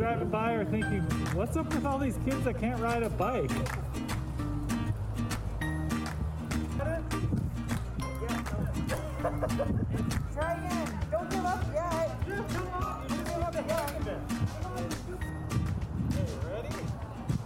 driving 0.00 0.30
by 0.30 0.54
are 0.54 0.64
thinking, 0.64 1.02
what's 1.34 1.58
up 1.58 1.66
with 1.74 1.84
all 1.84 1.98
these 1.98 2.16
kids 2.24 2.42
that 2.44 2.58
can't 2.58 2.80
ride 2.80 3.02
a 3.02 3.10
bike? 3.10 3.50
Try 10.32 10.54
again. 10.54 10.98
Don't 11.10 11.28
give 11.28 11.44
up 11.44 11.62
yet. 11.74 12.16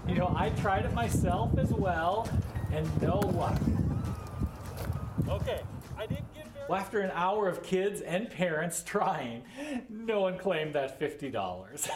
You 0.06 0.14
know, 0.14 0.32
I 0.36 0.50
tried 0.50 0.84
it 0.84 0.94
myself 0.94 1.58
as 1.58 1.72
well, 1.72 2.28
and 2.72 2.88
no 3.02 3.18
luck. 3.18 3.60
Okay, 5.28 5.60
I 5.98 6.06
didn't 6.06 6.32
get. 6.32 6.46
Well, 6.68 6.78
after 6.78 7.00
an 7.00 7.10
hour 7.14 7.48
of 7.48 7.64
kids 7.64 8.00
and 8.00 8.30
parents 8.30 8.84
trying, 8.84 9.42
no 10.06 10.20
one 10.20 10.38
claimed 10.38 10.74
that 10.74 11.00
$50. 11.00 11.90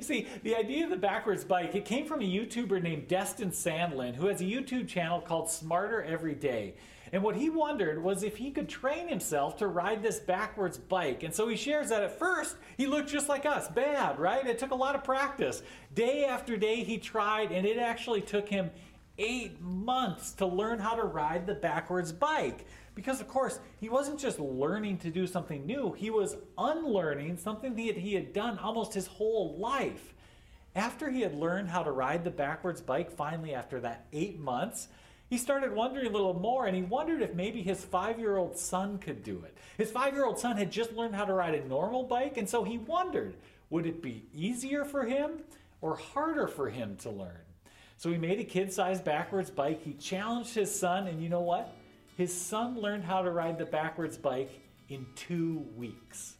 See, 0.00 0.26
the 0.42 0.56
idea 0.56 0.84
of 0.84 0.90
the 0.90 0.96
backwards 0.96 1.44
bike, 1.44 1.74
it 1.74 1.84
came 1.84 2.06
from 2.06 2.20
a 2.20 2.24
YouTuber 2.24 2.82
named 2.82 3.08
Destin 3.08 3.50
Sandlin 3.50 4.14
who 4.14 4.26
has 4.26 4.40
a 4.40 4.44
YouTube 4.44 4.88
channel 4.88 5.20
called 5.20 5.50
Smarter 5.50 6.02
Every 6.02 6.34
Day. 6.34 6.74
And 7.12 7.22
what 7.22 7.36
he 7.36 7.50
wondered 7.50 8.02
was 8.02 8.22
if 8.22 8.38
he 8.38 8.50
could 8.50 8.70
train 8.70 9.06
himself 9.06 9.58
to 9.58 9.66
ride 9.66 10.02
this 10.02 10.18
backwards 10.18 10.78
bike. 10.78 11.22
And 11.22 11.34
so 11.34 11.46
he 11.46 11.56
shares 11.56 11.90
that 11.90 12.02
at 12.02 12.18
first 12.18 12.56
he 12.78 12.86
looked 12.86 13.10
just 13.10 13.28
like 13.28 13.44
us, 13.44 13.68
bad, 13.68 14.18
right? 14.18 14.46
It 14.46 14.58
took 14.58 14.70
a 14.70 14.76
lot 14.76 14.94
of 14.94 15.04
practice. 15.04 15.62
Day 15.94 16.24
after 16.24 16.56
day 16.56 16.82
he 16.82 16.96
tried, 16.96 17.52
and 17.52 17.66
it 17.66 17.76
actually 17.76 18.22
took 18.22 18.48
him 18.48 18.70
eight 19.18 19.60
months 19.60 20.32
to 20.32 20.46
learn 20.46 20.78
how 20.78 20.94
to 20.94 21.04
ride 21.04 21.46
the 21.46 21.54
backwards 21.54 22.12
bike. 22.12 22.66
Because, 22.94 23.20
of 23.20 23.28
course, 23.28 23.58
he 23.80 23.88
wasn't 23.88 24.20
just 24.20 24.38
learning 24.38 24.98
to 24.98 25.10
do 25.10 25.26
something 25.26 25.64
new, 25.66 25.92
he 25.92 26.10
was 26.10 26.36
unlearning 26.58 27.36
something 27.36 27.74
that 27.74 27.96
he 27.96 28.14
had 28.14 28.32
done 28.32 28.58
almost 28.58 28.94
his 28.94 29.06
whole 29.06 29.56
life. 29.58 30.14
After 30.74 31.10
he 31.10 31.20
had 31.20 31.34
learned 31.34 31.68
how 31.68 31.82
to 31.82 31.90
ride 31.90 32.24
the 32.24 32.30
backwards 32.30 32.80
bike, 32.80 33.10
finally, 33.10 33.54
after 33.54 33.80
that 33.80 34.06
eight 34.12 34.38
months, 34.38 34.88
he 35.28 35.38
started 35.38 35.72
wondering 35.72 36.06
a 36.06 36.10
little 36.10 36.38
more 36.38 36.66
and 36.66 36.76
he 36.76 36.82
wondered 36.82 37.22
if 37.22 37.34
maybe 37.34 37.62
his 37.62 37.82
five 37.82 38.18
year 38.18 38.36
old 38.36 38.58
son 38.58 38.98
could 38.98 39.22
do 39.22 39.42
it. 39.44 39.56
His 39.78 39.90
five 39.90 40.14
year 40.14 40.26
old 40.26 40.38
son 40.38 40.56
had 40.56 40.70
just 40.70 40.92
learned 40.92 41.14
how 41.14 41.24
to 41.24 41.32
ride 41.32 41.54
a 41.54 41.66
normal 41.66 42.04
bike, 42.04 42.36
and 42.36 42.48
so 42.48 42.64
he 42.64 42.78
wondered 42.78 43.36
would 43.70 43.86
it 43.86 44.02
be 44.02 44.26
easier 44.34 44.84
for 44.84 45.04
him 45.04 45.40
or 45.80 45.96
harder 45.96 46.46
for 46.46 46.68
him 46.68 46.96
to 46.96 47.10
learn? 47.10 47.41
So 48.02 48.10
he 48.10 48.18
made 48.18 48.40
a 48.40 48.44
kid 48.44 48.72
sized 48.72 49.04
backwards 49.04 49.48
bike. 49.48 49.80
He 49.84 49.92
challenged 49.92 50.52
his 50.52 50.74
son, 50.74 51.06
and 51.06 51.22
you 51.22 51.28
know 51.28 51.42
what? 51.42 51.72
His 52.16 52.36
son 52.36 52.76
learned 52.76 53.04
how 53.04 53.22
to 53.22 53.30
ride 53.30 53.58
the 53.58 53.64
backwards 53.64 54.16
bike 54.18 54.50
in 54.88 55.06
two 55.14 55.64
weeks. 55.76 56.34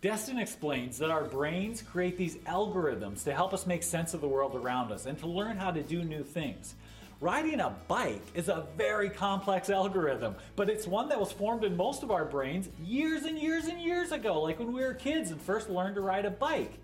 Destin 0.00 0.38
explains 0.38 0.96
that 0.98 1.10
our 1.10 1.24
brains 1.24 1.82
create 1.82 2.16
these 2.16 2.36
algorithms 2.46 3.24
to 3.24 3.34
help 3.34 3.52
us 3.52 3.66
make 3.66 3.82
sense 3.82 4.14
of 4.14 4.20
the 4.20 4.28
world 4.28 4.54
around 4.54 4.92
us 4.92 5.06
and 5.06 5.18
to 5.18 5.26
learn 5.26 5.56
how 5.56 5.72
to 5.72 5.82
do 5.82 6.04
new 6.04 6.22
things. 6.22 6.76
Riding 7.20 7.58
a 7.58 7.74
bike 7.88 8.22
is 8.34 8.48
a 8.48 8.68
very 8.76 9.10
complex 9.10 9.70
algorithm, 9.70 10.36
but 10.54 10.70
it's 10.70 10.86
one 10.86 11.08
that 11.08 11.18
was 11.18 11.32
formed 11.32 11.64
in 11.64 11.76
most 11.76 12.04
of 12.04 12.12
our 12.12 12.24
brains 12.24 12.68
years 12.80 13.24
and 13.24 13.36
years 13.36 13.64
and 13.64 13.80
years 13.80 14.12
ago, 14.12 14.40
like 14.40 14.60
when 14.60 14.72
we 14.72 14.84
were 14.84 14.94
kids 14.94 15.32
and 15.32 15.42
first 15.42 15.68
learned 15.68 15.96
to 15.96 16.00
ride 16.00 16.26
a 16.26 16.30
bike. 16.30 16.78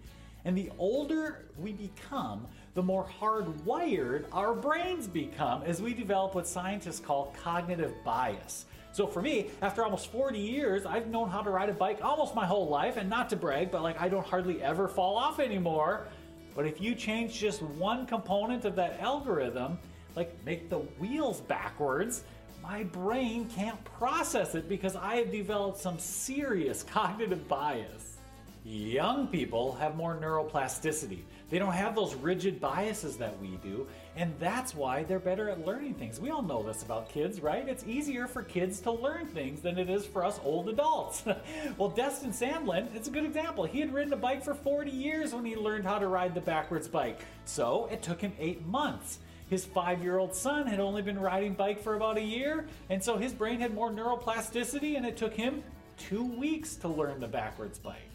And 0.45 0.59
the 0.59 0.73
older 0.77 1.45
we 1.57 1.73
become, 1.73 2.49
the 2.75 2.83
more 2.83 3.07
hardwired 3.21 4.25
our 4.33 4.55
brains 4.55 5.07
become 5.07 5.63
as 5.63 5.83
we 5.83 5.93
develop 5.93 6.35
what 6.35 6.47
scientists 6.47 7.01
call 7.01 7.35
cognitive 7.43 7.93
bias. 8.05 8.65
So 8.93 9.07
for 9.07 9.23
me, 9.23 9.51
after 9.63 9.85
almost 9.85 10.11
40 10.13 10.39
years, 10.39 10.85
I've 10.85 11.07
known 11.09 11.29
how 11.29 11.43
to 11.43 11.51
ride 11.51 11.69
a 11.69 11.75
bike 11.75 12.01
almost 12.03 12.35
my 12.35 12.47
whole 12.47 12.69
life, 12.69 12.97
and 12.97 13.09
not 13.09 13.31
to 13.31 13.37
brag, 13.37 13.71
but 13.71 13.83
like 13.83 14.01
I 14.01 14.09
don't 14.09 14.27
hardly 14.27 14.63
ever 14.63 14.87
fall 14.89 15.17
off 15.17 15.41
anymore. 15.41 16.07
But 16.55 16.67
if 16.67 16.81
you 16.81 16.95
change 16.95 17.39
just 17.39 17.63
one 17.63 18.07
component 18.07 18.67
of 18.67 18.77
that 18.77 19.01
algorithm, 19.01 19.79
like 20.15 20.33
make 20.45 20.69
the 20.69 20.79
wheels 20.79 21.41
backwards, 21.41 22.25
my 22.63 22.85
brain 22.85 23.49
can't 23.49 23.83
process 23.85 24.55
it 24.55 24.69
because 24.69 24.95
I 24.95 25.17
have 25.17 25.33
developed 25.33 25.79
some 25.79 25.99
serious 25.99 26.83
cognitive 26.91 27.49
bias. 27.49 28.19
Young 28.65 29.27
people 29.27 29.73
have 29.75 29.97
more 29.97 30.17
neuroplasticity. 30.17 31.23
They 31.53 31.59
don't 31.59 31.75
have 31.75 31.95
those 31.95 32.15
rigid 32.15 32.63
biases 32.63 33.19
that 33.19 33.39
we 33.39 33.59
do, 33.63 33.87
and 34.17 34.33
that's 34.41 34.75
why 34.75 35.03
they're 35.03 35.19
better 35.19 35.51
at 35.51 35.67
learning 35.67 35.97
things. 35.97 36.19
We 36.19 36.31
all 36.31 36.41
know 36.41 36.63
this 36.63 36.83
about 36.83 37.11
kids, 37.11 37.43
right? 37.43 37.69
It's 37.69 37.85
easier 37.87 38.27
for 38.27 38.43
kids 38.43 38.81
to 38.81 38.91
learn 38.91 39.27
things 39.27 39.61
than 39.61 39.79
it 39.79 39.91
is 39.91 40.07
for 40.07 40.25
us 40.25 40.41
old 40.45 40.71
adults. 40.71 41.25
well, 41.77 41.91
Destin 41.91 42.31
Sandlin, 42.31 42.89
it's 42.97 43.09
a 43.09 43.11
good 43.11 43.27
example. 43.27 43.65
He 43.65 43.81
had 43.81 43.93
ridden 43.93 44.15
a 44.15 44.17
bike 44.17 44.43
for 44.43 44.55
40 44.55 44.91
years 44.91 45.35
when 45.35 45.45
he 45.45 45.55
learned 45.55 45.85
how 45.85 45.99
to 45.99 46.09
ride 46.09 46.35
the 46.35 46.41
backwards 46.41 46.89
bike, 46.89 47.21
so 47.45 47.87
it 47.93 48.03
took 48.03 48.23
him 48.23 48.33
eight 48.39 48.65
months. 48.65 49.19
His 49.51 49.67
five 49.67 50.03
year 50.03 50.17
old 50.17 50.35
son 50.35 50.67
had 50.67 50.81
only 50.81 51.03
been 51.03 51.21
riding 51.21 51.53
bike 51.53 51.83
for 51.83 51.97
about 51.97 52.17
a 52.17 52.23
year, 52.23 52.67
and 52.89 53.05
so 53.05 53.19
his 53.19 53.35
brain 53.35 53.61
had 53.61 53.75
more 53.75 53.91
neuroplasticity, 53.91 54.97
and 54.97 55.05
it 55.05 55.19
took 55.19 55.35
him 55.35 55.63
two 55.99 56.25
weeks 56.25 56.77
to 56.77 56.89
learn 56.89 57.21
the 57.21 57.29
backwards 57.29 57.79
bike. 57.79 58.12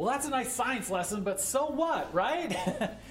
Well, 0.00 0.08
that's 0.08 0.26
a 0.26 0.30
nice 0.30 0.50
science 0.50 0.88
lesson, 0.88 1.24
but 1.24 1.42
so 1.42 1.66
what, 1.66 2.14
right? 2.14 2.56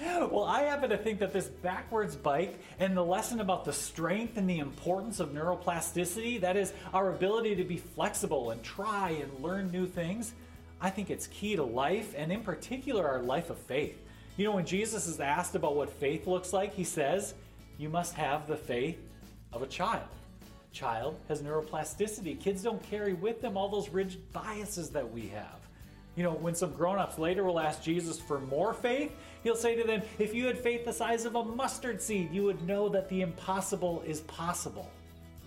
well, 0.02 0.42
I 0.42 0.62
happen 0.62 0.90
to 0.90 0.98
think 0.98 1.20
that 1.20 1.32
this 1.32 1.46
backwards 1.46 2.16
bike 2.16 2.58
and 2.80 2.96
the 2.96 3.04
lesson 3.04 3.38
about 3.38 3.64
the 3.64 3.72
strength 3.72 4.36
and 4.36 4.50
the 4.50 4.58
importance 4.58 5.20
of 5.20 5.28
neuroplasticity, 5.28 6.40
that 6.40 6.56
is, 6.56 6.72
our 6.92 7.10
ability 7.14 7.54
to 7.54 7.62
be 7.62 7.76
flexible 7.76 8.50
and 8.50 8.60
try 8.64 9.10
and 9.10 9.32
learn 9.40 9.70
new 9.70 9.86
things, 9.86 10.32
I 10.80 10.90
think 10.90 11.10
it's 11.10 11.28
key 11.28 11.54
to 11.54 11.62
life, 11.62 12.12
and 12.16 12.32
in 12.32 12.42
particular, 12.42 13.06
our 13.06 13.22
life 13.22 13.50
of 13.50 13.58
faith. 13.58 13.96
You 14.36 14.46
know, 14.46 14.56
when 14.56 14.66
Jesus 14.66 15.06
is 15.06 15.20
asked 15.20 15.54
about 15.54 15.76
what 15.76 15.92
faith 15.92 16.26
looks 16.26 16.52
like, 16.52 16.74
he 16.74 16.82
says, 16.82 17.34
You 17.78 17.88
must 17.88 18.14
have 18.14 18.48
the 18.48 18.56
faith 18.56 18.98
of 19.52 19.62
a 19.62 19.68
child. 19.68 20.08
Child 20.72 21.20
has 21.28 21.40
neuroplasticity. 21.40 22.40
Kids 22.40 22.64
don't 22.64 22.82
carry 22.82 23.12
with 23.12 23.40
them 23.40 23.56
all 23.56 23.68
those 23.68 23.90
rigid 23.90 24.32
biases 24.32 24.90
that 24.90 25.08
we 25.08 25.28
have. 25.28 25.59
You 26.20 26.26
know, 26.26 26.34
when 26.34 26.54
some 26.54 26.72
grown 26.72 26.98
ups 26.98 27.18
later 27.18 27.44
will 27.44 27.58
ask 27.58 27.82
Jesus 27.82 28.20
for 28.20 28.40
more 28.40 28.74
faith, 28.74 29.10
he'll 29.42 29.56
say 29.56 29.74
to 29.74 29.84
them, 29.84 30.02
If 30.18 30.34
you 30.34 30.44
had 30.44 30.58
faith 30.58 30.84
the 30.84 30.92
size 30.92 31.24
of 31.24 31.34
a 31.34 31.42
mustard 31.42 32.02
seed, 32.02 32.30
you 32.30 32.44
would 32.44 32.60
know 32.66 32.90
that 32.90 33.08
the 33.08 33.22
impossible 33.22 34.02
is 34.06 34.20
possible. 34.20 34.90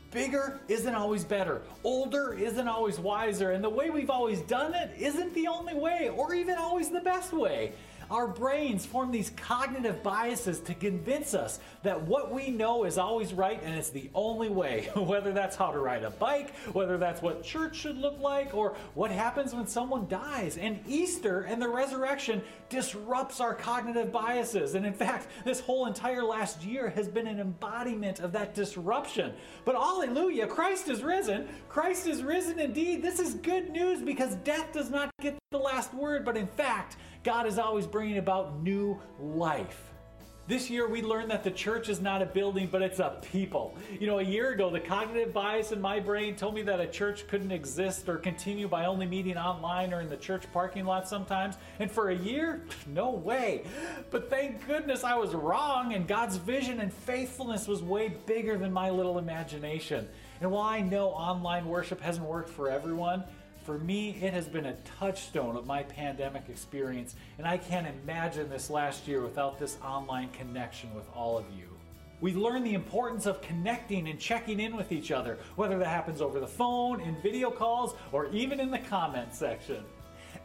Bigger 0.10 0.60
isn't 0.68 0.96
always 0.96 1.24
better. 1.24 1.62
Older 1.84 2.34
isn't 2.34 2.68
always 2.68 2.98
wiser. 2.98 3.52
And 3.52 3.64
the 3.64 3.70
way 3.70 3.92
we've 3.92 4.10
always 4.10 4.42
done 4.42 4.74
it 4.74 4.90
isn't 4.98 5.32
the 5.36 5.48
only 5.48 5.76
way 5.76 6.10
or 6.10 6.34
even 6.34 6.58
always 6.58 6.90
the 6.90 7.02
best 7.02 7.34
way. 7.34 7.74
Our 8.14 8.28
brains 8.28 8.86
form 8.86 9.10
these 9.10 9.32
cognitive 9.32 10.04
biases 10.04 10.60
to 10.60 10.76
convince 10.76 11.34
us 11.34 11.60
that 11.82 12.00
what 12.04 12.32
we 12.32 12.52
know 12.52 12.84
is 12.84 13.00
always 13.00 13.34
right 13.34 13.60
and 13.64 13.74
it's 13.74 13.90
the 13.90 14.08
only 14.14 14.50
way. 14.50 14.92
whether 14.96 15.32
that's 15.32 15.56
how 15.56 15.72
to 15.72 15.80
ride 15.80 16.04
a 16.04 16.12
bike, 16.12 16.56
whether 16.74 17.00
that's 17.00 17.24
what 17.24 17.44
church 17.44 17.76
should 17.76 17.98
look 17.98 18.20
like, 18.20 18.54
or 18.54 18.76
what 18.94 19.10
happens 19.10 19.56
when 19.56 19.66
someone 19.66 20.08
dies. 20.10 20.58
And 20.58 20.80
Easter 20.88 21.42
and 21.42 21.60
the 21.60 21.68
resurrection 21.68 22.44
disrupts 22.70 23.40
our 23.40 23.56
cognitive 23.56 24.12
biases. 24.12 24.76
And 24.76 24.86
in 24.86 24.94
fact, 24.94 25.26
this 25.44 25.60
whole 25.60 25.88
entire 25.88 26.24
last 26.24 26.64
year 26.64 26.92
has 26.92 27.08
been 27.08 27.26
an 27.26 27.40
embodiment 27.40 28.20
of 28.20 28.32
that 28.34 28.54
disruption. 28.54 29.34
But 29.66 29.74
hallelujah, 29.74 30.46
Christ 30.46 30.88
is 30.88 31.02
risen. 31.02 31.48
Christ 31.68 32.06
is 32.06 32.22
risen 32.22 32.60
indeed. 32.60 33.02
This 33.02 33.20
is 33.20 33.34
good 33.34 33.72
news 33.72 34.04
because 34.04 34.36
death 34.44 34.72
does 34.72 34.92
not 34.92 35.10
get 35.20 35.36
the 35.50 35.58
last 35.58 35.94
word, 35.96 36.26
but 36.26 36.38
in 36.38 36.48
fact, 36.48 36.98
God 37.24 37.48
is 37.48 37.58
always 37.58 37.88
bringing 37.88 38.18
about 38.18 38.62
new 38.62 39.00
life. 39.20 39.90
This 40.46 40.70
year, 40.70 40.90
we 40.90 41.02
learned 41.02 41.32
that 41.32 41.46
the 41.46 41.52
church 41.52 41.88
is 41.88 42.02
not 42.02 42.22
a 42.22 42.26
building, 42.26 42.68
but 42.70 42.82
it's 42.82 43.00
a 43.00 43.18
people. 43.32 43.78
You 43.98 44.08
know, 44.08 44.20
a 44.20 44.24
year 44.24 44.52
ago, 44.52 44.70
the 44.70 44.80
cognitive 44.82 45.34
bias 45.34 45.72
in 45.72 45.80
my 45.80 46.02
brain 46.02 46.36
told 46.36 46.54
me 46.54 46.62
that 46.64 46.82
a 46.82 46.88
church 46.88 47.26
couldn't 47.30 47.54
exist 47.54 48.10
or 48.10 48.18
continue 48.18 48.68
by 48.68 48.86
only 48.86 49.06
meeting 49.06 49.38
online 49.38 49.94
or 49.94 50.02
in 50.02 50.10
the 50.10 50.18
church 50.18 50.44
parking 50.52 50.84
lot 50.84 51.08
sometimes. 51.08 51.56
And 51.80 51.90
for 51.90 52.10
a 52.10 52.16
year, 52.16 52.66
no 52.88 53.12
way. 53.12 53.64
But 54.12 54.30
thank 54.30 54.68
goodness 54.68 55.06
I 55.06 55.16
was 55.16 55.34
wrong, 55.34 55.94
and 55.94 56.06
God's 56.10 56.36
vision 56.36 56.82
and 56.82 56.94
faithfulness 56.94 57.66
was 57.66 57.82
way 57.82 58.10
bigger 58.26 58.58
than 58.58 58.74
my 58.74 58.90
little 58.90 59.20
imagination. 59.20 60.10
And 60.42 60.52
while 60.52 60.64
I 60.64 60.82
know 60.82 61.08
online 61.08 61.68
worship 61.68 62.02
hasn't 62.02 62.28
worked 62.28 62.50
for 62.50 62.70
everyone, 62.70 63.24
for 63.64 63.78
me, 63.80 64.18
it 64.22 64.34
has 64.34 64.48
been 64.48 64.66
a 64.66 64.76
touchstone 65.00 65.56
of 65.56 65.66
my 65.66 65.84
pandemic 65.84 66.44
experience, 66.50 67.16
and 67.38 67.48
I 67.48 67.58
can't 67.58 67.88
imagine 67.88 68.50
this 68.50 68.70
last 68.70 69.08
year 69.08 69.22
without 69.22 69.58
this 69.58 69.78
online 69.84 70.30
connection 70.32 70.94
with 70.94 71.06
all 71.16 71.38
of 71.38 71.46
you. 71.58 71.70
We 72.20 72.34
learn 72.34 72.64
the 72.64 72.74
importance 72.74 73.26
of 73.26 73.42
connecting 73.42 74.08
and 74.10 74.20
checking 74.20 74.60
in 74.60 74.76
with 74.76 74.92
each 74.92 75.12
other, 75.12 75.38
whether 75.56 75.78
that 75.78 75.88
happens 75.88 76.22
over 76.22 76.40
the 76.40 76.48
phone, 76.48 77.02
in 77.02 77.16
video 77.22 77.52
calls, 77.52 77.96
or 78.12 78.28
even 78.32 78.60
in 78.60 78.70
the 78.70 78.80
comment 78.80 79.34
section. 79.34 79.84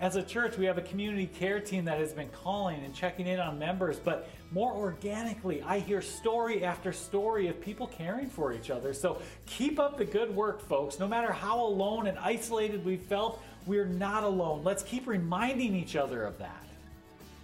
As 0.01 0.15
a 0.15 0.23
church, 0.23 0.57
we 0.57 0.65
have 0.67 0.79
a 0.79 0.83
community 0.83 1.27
care 1.27 1.59
team 1.59 1.85
that 1.87 1.99
has 1.99 2.13
been 2.13 2.29
calling 2.29 2.85
and 2.85 2.95
checking 2.95 3.27
in 3.27 3.41
on 3.41 3.59
members, 3.59 3.99
but 3.99 4.29
more 4.51 4.73
organically, 4.73 5.63
I 5.63 5.81
hear 5.81 6.01
story 6.01 6.65
after 6.65 6.93
story 6.93 7.49
of 7.49 7.61
people 7.61 7.87
caring 7.87 8.29
for 8.29 8.53
each 8.53 8.71
other. 8.71 8.95
So 8.95 9.21
keep 9.47 9.79
up 9.79 9.99
the 9.99 10.05
good 10.05 10.35
work, 10.35 10.61
folks. 10.61 10.99
No 10.99 11.07
matter 11.07 11.33
how 11.33 11.61
alone 11.61 12.07
and 12.07 12.19
isolated 12.19 12.85
we 12.85 12.97
felt, 12.97 13.43
we're 13.67 13.85
not 13.85 14.25
alone. 14.25 14.63
Let's 14.65 14.83
keep 14.83 15.07
reminding 15.07 15.75
each 15.75 15.97
other 15.97 16.25
of 16.25 16.39
that 16.39 16.68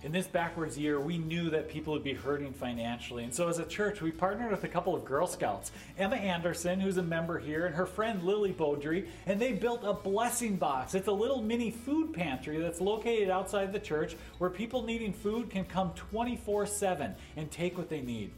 in 0.04 0.12
this 0.12 0.26
backwards 0.26 0.76
year, 0.76 1.00
we 1.00 1.16
knew 1.16 1.48
that 1.48 1.70
people 1.70 1.94
would 1.94 2.04
be 2.04 2.12
hurting 2.12 2.52
financially. 2.52 3.24
And 3.24 3.32
so, 3.32 3.48
as 3.48 3.58
a 3.58 3.64
church, 3.64 4.02
we 4.02 4.12
partnered 4.12 4.50
with 4.50 4.62
a 4.62 4.68
couple 4.68 4.94
of 4.94 5.02
Girl 5.02 5.26
Scouts 5.26 5.72
Emma 5.96 6.16
Anderson, 6.16 6.78
who's 6.78 6.98
a 6.98 7.02
member 7.02 7.38
here, 7.38 7.64
and 7.64 7.74
her 7.74 7.86
friend 7.86 8.22
Lily 8.22 8.52
Beaudry, 8.52 9.08
and 9.24 9.40
they 9.40 9.52
built 9.52 9.80
a 9.82 9.94
blessing 9.94 10.56
box. 10.56 10.94
It's 10.94 11.08
a 11.08 11.12
little 11.12 11.40
mini 11.40 11.70
food 11.70 12.12
pantry 12.12 12.58
that's 12.58 12.82
located 12.82 13.30
outside 13.30 13.72
the 13.72 13.78
church 13.78 14.14
where 14.36 14.50
people 14.50 14.82
needing 14.82 15.14
food 15.14 15.48
can 15.48 15.64
come 15.64 15.92
24 15.94 16.66
7 16.66 17.14
and 17.38 17.50
take 17.50 17.78
what 17.78 17.88
they 17.88 18.02
need. 18.02 18.30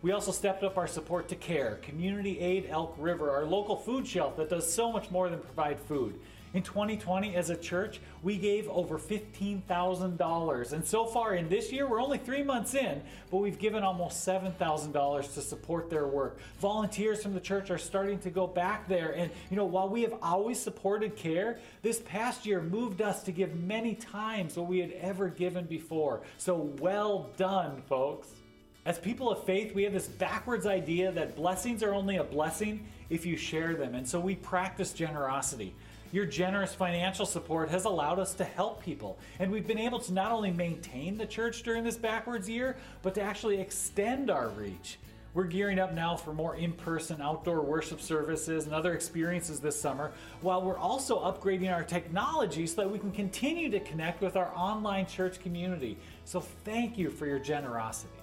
We 0.00 0.12
also 0.12 0.32
stepped 0.32 0.64
up 0.64 0.78
our 0.78 0.86
support 0.86 1.28
to 1.28 1.36
CARE, 1.36 1.80
Community 1.82 2.40
Aid 2.40 2.68
Elk 2.70 2.94
River, 2.98 3.30
our 3.30 3.44
local 3.44 3.76
food 3.76 4.06
shelf 4.06 4.38
that 4.38 4.48
does 4.48 4.72
so 4.72 4.90
much 4.90 5.10
more 5.10 5.28
than 5.28 5.40
provide 5.40 5.78
food. 5.80 6.18
In 6.52 6.62
2020, 6.64 7.36
as 7.36 7.50
a 7.50 7.56
church, 7.56 8.00
we 8.24 8.36
gave 8.36 8.68
over 8.68 8.98
$15,000. 8.98 10.72
And 10.72 10.84
so 10.84 11.06
far 11.06 11.34
in 11.34 11.48
this 11.48 11.70
year, 11.70 11.88
we're 11.88 12.02
only 12.02 12.18
three 12.18 12.42
months 12.42 12.74
in, 12.74 13.02
but 13.30 13.36
we've 13.36 13.58
given 13.58 13.84
almost 13.84 14.26
$7,000 14.26 15.34
to 15.34 15.40
support 15.40 15.90
their 15.90 16.08
work. 16.08 16.40
Volunteers 16.58 17.22
from 17.22 17.34
the 17.34 17.40
church 17.40 17.70
are 17.70 17.78
starting 17.78 18.18
to 18.20 18.30
go 18.30 18.48
back 18.48 18.88
there. 18.88 19.12
And, 19.12 19.30
you 19.48 19.56
know, 19.56 19.64
while 19.64 19.88
we 19.88 20.02
have 20.02 20.14
always 20.22 20.58
supported 20.58 21.14
care, 21.14 21.60
this 21.82 22.00
past 22.00 22.44
year 22.44 22.60
moved 22.60 23.00
us 23.00 23.22
to 23.24 23.32
give 23.32 23.54
many 23.54 23.94
times 23.94 24.56
what 24.56 24.66
we 24.66 24.80
had 24.80 24.90
ever 25.00 25.28
given 25.28 25.66
before. 25.66 26.22
So 26.36 26.56
well 26.80 27.30
done, 27.36 27.82
folks. 27.88 28.28
As 28.86 28.98
people 28.98 29.30
of 29.30 29.44
faith, 29.44 29.74
we 29.74 29.84
have 29.84 29.92
this 29.92 30.08
backwards 30.08 30.66
idea 30.66 31.12
that 31.12 31.36
blessings 31.36 31.82
are 31.82 31.94
only 31.94 32.16
a 32.16 32.24
blessing 32.24 32.88
if 33.08 33.26
you 33.26 33.36
share 33.36 33.74
them. 33.74 33.94
And 33.94 34.08
so 34.08 34.18
we 34.18 34.34
practice 34.34 34.92
generosity. 34.92 35.74
Your 36.12 36.26
generous 36.26 36.74
financial 36.74 37.24
support 37.24 37.70
has 37.70 37.84
allowed 37.84 38.18
us 38.18 38.34
to 38.34 38.44
help 38.44 38.82
people, 38.82 39.18
and 39.38 39.50
we've 39.50 39.66
been 39.66 39.78
able 39.78 40.00
to 40.00 40.12
not 40.12 40.32
only 40.32 40.50
maintain 40.50 41.16
the 41.16 41.26
church 41.26 41.62
during 41.62 41.84
this 41.84 41.96
backwards 41.96 42.48
year, 42.48 42.76
but 43.02 43.14
to 43.14 43.22
actually 43.22 43.60
extend 43.60 44.28
our 44.28 44.48
reach. 44.48 44.98
We're 45.32 45.44
gearing 45.44 45.78
up 45.78 45.94
now 45.94 46.16
for 46.16 46.32
more 46.32 46.56
in 46.56 46.72
person 46.72 47.20
outdoor 47.22 47.60
worship 47.60 48.00
services 48.00 48.64
and 48.64 48.74
other 48.74 48.94
experiences 48.94 49.60
this 49.60 49.80
summer, 49.80 50.10
while 50.40 50.60
we're 50.62 50.76
also 50.76 51.20
upgrading 51.20 51.72
our 51.72 51.84
technology 51.84 52.66
so 52.66 52.82
that 52.82 52.90
we 52.90 52.98
can 52.98 53.12
continue 53.12 53.70
to 53.70 53.78
connect 53.78 54.20
with 54.20 54.34
our 54.34 54.52
online 54.56 55.06
church 55.06 55.40
community. 55.40 55.96
So, 56.24 56.40
thank 56.40 56.98
you 56.98 57.10
for 57.10 57.26
your 57.26 57.38
generosity. 57.38 58.19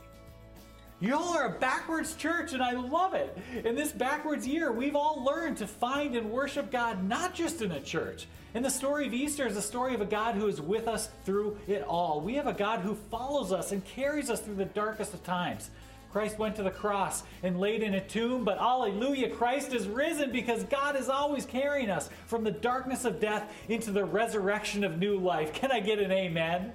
Y'all 0.99 1.37
are 1.37 1.45
a 1.45 1.59
backwards 1.59 2.15
church, 2.15 2.53
and 2.53 2.63
I 2.63 2.71
love 2.71 3.13
it. 3.13 3.37
In 3.63 3.75
this 3.75 3.91
backwards 3.91 4.47
year, 4.47 4.71
we've 4.71 4.95
all 4.95 5.23
learned 5.23 5.57
to 5.57 5.67
find 5.67 6.15
and 6.15 6.31
worship 6.31 6.71
God 6.71 7.03
not 7.03 7.35
just 7.35 7.61
in 7.61 7.71
a 7.71 7.79
church. 7.79 8.25
And 8.55 8.65
the 8.65 8.69
story 8.71 9.05
of 9.05 9.13
Easter 9.13 9.45
is 9.45 9.55
a 9.57 9.61
story 9.61 9.93
of 9.93 10.01
a 10.01 10.05
God 10.05 10.33
who 10.33 10.47
is 10.47 10.59
with 10.59 10.87
us 10.87 11.09
through 11.23 11.57
it 11.67 11.83
all. 11.83 12.19
We 12.19 12.33
have 12.35 12.47
a 12.47 12.53
God 12.53 12.79
who 12.79 12.95
follows 13.11 13.51
us 13.51 13.71
and 13.71 13.85
carries 13.85 14.31
us 14.31 14.39
through 14.39 14.55
the 14.55 14.65
darkest 14.65 15.13
of 15.13 15.23
times. 15.23 15.69
Christ 16.11 16.39
went 16.39 16.55
to 16.55 16.63
the 16.63 16.71
cross 16.71 17.21
and 17.43 17.59
laid 17.59 17.83
in 17.83 17.93
a 17.93 18.07
tomb, 18.07 18.43
but 18.43 18.57
hallelujah, 18.57 19.29
Christ 19.29 19.73
is 19.73 19.87
risen 19.87 20.31
because 20.31 20.63
God 20.63 20.95
is 20.95 21.09
always 21.09 21.45
carrying 21.45 21.91
us 21.91 22.09
from 22.25 22.43
the 22.43 22.49
darkness 22.49 23.05
of 23.05 23.19
death 23.19 23.53
into 23.69 23.91
the 23.91 24.03
resurrection 24.03 24.83
of 24.83 24.97
new 24.97 25.19
life. 25.19 25.53
Can 25.53 25.71
I 25.71 25.79
get 25.79 25.99
an 25.99 26.11
amen? 26.11 26.73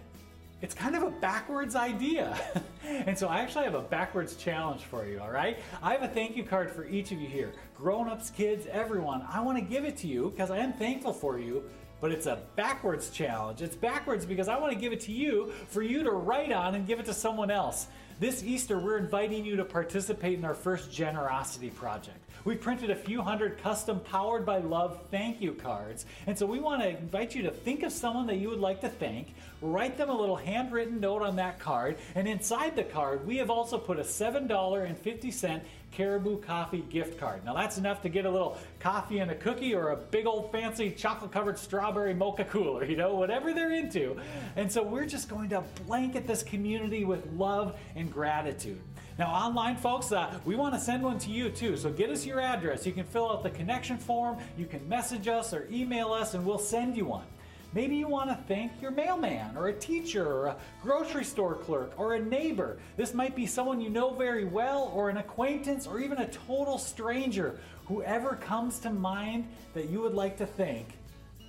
It's 0.63 0.75
kind 0.75 0.95
of 0.95 1.03
a 1.03 1.11
backwards 1.11 1.75
idea. 1.75 2.39
and 2.85 3.19
so 3.19 3.29
I 3.29 3.41
actually 3.41 3.65
have 3.65 3.75
a 3.75 3.83
backwards 3.83 4.37
challenge 4.37 4.83
for 4.83 5.05
you, 5.05 5.21
all 5.21 5.31
right? 5.31 5.59
I 5.83 5.93
have 5.93 6.03
a 6.03 6.09
thank 6.09 6.37
you 6.37 6.45
card 6.45 6.71
for 6.71 6.87
each 6.87 7.11
of 7.13 7.21
you 7.21 7.29
here 7.29 7.53
grown 7.77 8.09
ups, 8.09 8.31
kids, 8.31 8.67
everyone. 8.71 9.27
I 9.29 9.41
want 9.41 9.59
to 9.59 9.65
give 9.65 9.85
it 9.85 9.97
to 9.99 10.07
you 10.07 10.31
because 10.31 10.53
I 10.53 10.59
am 10.59 10.73
thankful 10.73 11.13
for 11.13 11.41
you, 11.41 11.65
but 12.01 12.13
it's 12.13 12.27
a 12.27 12.43
backwards 12.55 13.11
challenge. 13.11 13.61
It's 13.61 13.75
backwards 13.75 14.25
because 14.25 14.47
I 14.47 14.57
want 14.57 14.73
to 14.73 14.79
give 14.79 14.93
it 14.93 15.01
to 15.01 15.13
you 15.13 15.53
for 15.69 15.83
you 15.83 16.05
to 16.05 16.13
write 16.13 16.53
on 16.53 16.77
and 16.77 16.87
give 16.87 17.01
it 17.01 17.07
to 17.07 17.15
someone 17.15 17.51
else. 17.51 17.89
This 18.21 18.45
Easter, 18.45 18.79
we're 18.79 18.99
inviting 18.99 19.45
you 19.45 19.57
to 19.57 19.65
participate 19.65 20.39
in 20.39 20.45
our 20.45 20.55
first 20.55 20.93
generosity 20.93 21.71
project. 21.71 22.22
We 22.45 22.57
printed 22.57 22.91
a 22.91 22.97
few 22.97 23.23
hundred 23.23 23.59
custom 23.59 24.01
Powered 24.01 24.45
by 24.45 24.59
Love 24.59 24.99
thank 25.13 25.41
you 25.41 25.53
cards. 25.53 26.07
And 26.27 26.37
so 26.37 26.45
we 26.45 26.59
want 26.59 26.83
to 26.83 26.89
invite 26.89 27.37
you 27.37 27.43
to 27.45 27.53
think 27.53 27.85
of 27.85 27.93
someone 27.93 28.27
that 28.27 28.39
you 28.39 28.49
would 28.49 28.59
like 28.59 28.81
to 28.81 28.89
thank, 28.89 29.35
write 29.61 29.97
them 29.97 30.11
a 30.11 30.17
little 30.17 30.35
handwritten 30.35 30.99
note 30.99 31.23
on 31.23 31.37
that 31.37 31.61
card, 31.61 31.99
and 32.17 32.27
inside 32.27 32.75
the 32.75 32.83
card, 32.83 33.25
we 33.25 33.37
have 33.37 33.49
also 33.49 33.79
put 33.79 34.01
a 34.01 34.03
$7.50 34.03 35.61
Caribou 35.93 36.41
Coffee 36.41 36.85
gift 36.91 37.21
card. 37.21 37.45
Now 37.45 37.55
that's 37.55 37.79
enough 37.79 38.03
to 38.03 38.09
get 38.09 38.25
a 38.25 38.31
little 38.31 38.59
coffee 38.81 39.19
and 39.19 39.31
a 39.31 39.37
cookie 39.37 39.75
or 39.75 39.91
a 39.91 39.97
big 39.97 40.27
old 40.27 40.51
fancy 40.51 40.91
chocolate 40.91 41.31
covered 41.31 41.59
strawberry 41.59 42.15
mocha 42.15 42.45
cooler, 42.45 42.85
you 42.85 42.97
know, 42.97 43.15
whatever 43.15 43.53
they're 43.53 43.73
into. 43.73 44.17
And 44.57 44.73
so 44.73 44.83
we're 44.83 45.07
just 45.07 45.29
going 45.29 45.51
to 45.51 45.63
blanket 45.87 46.27
this 46.27 46.43
community 46.43 47.05
with 47.05 47.25
love 47.35 47.79
and 47.95 48.13
gratitude. 48.13 48.81
Now, 49.19 49.31
online, 49.31 49.77
folks, 49.77 50.11
uh, 50.11 50.39
we 50.45 50.57
want 50.57 50.75
to 50.75 50.81
send 50.81 51.03
one 51.03 51.19
to 51.19 51.31
you 51.31 51.51
too. 51.51 51.77
So 51.77 51.91
get 51.91 52.09
us 52.09 52.25
your 52.25 52.41
address. 52.41 52.87
You 52.87 52.93
can 52.93 53.05
fill 53.05 53.31
out 53.31 53.43
the 53.43 53.51
connection 53.51 53.99
form, 53.99 54.39
you 54.57 54.67
can 54.67 54.89
message 54.89 55.29
us 55.29 55.53
or 55.53 55.69
email 55.71 56.13
us, 56.13 56.35
and 56.35 56.47
we'll 56.47 56.59
send 56.59 56.97
you 56.97 57.05
one. 57.05 57.27
Maybe 57.75 57.97
you 57.97 58.07
want 58.07 58.29
to 58.29 58.37
thank 58.49 58.73
your 58.83 58.91
mailman 58.91 59.57
or 59.57 59.69
a 59.69 59.73
teacher 59.73 60.27
or 60.27 60.47
a 60.49 60.57
grocery 60.83 61.25
store 61.25 61.55
clerk 61.55 61.93
or 61.97 62.15
a 62.15 62.21
neighbor. 62.21 62.79
This 62.97 63.15
might 63.15 63.35
be 63.35 63.47
someone 63.47 63.81
you 63.81 63.89
know 63.89 64.13
very 64.13 64.45
well 64.45 64.93
or 64.95 65.09
an 65.09 65.17
acquaintance 65.17 65.87
or 65.87 65.99
even 65.99 66.19
a 66.19 66.29
total 66.29 66.77
stranger. 66.77 67.59
Whoever 67.87 68.37
comes 68.37 68.79
to 68.81 68.91
mind 68.91 69.49
that 69.73 69.89
you 69.89 70.01
would 70.03 70.15
like 70.15 70.37
to 70.39 70.47
thank, 70.47 70.87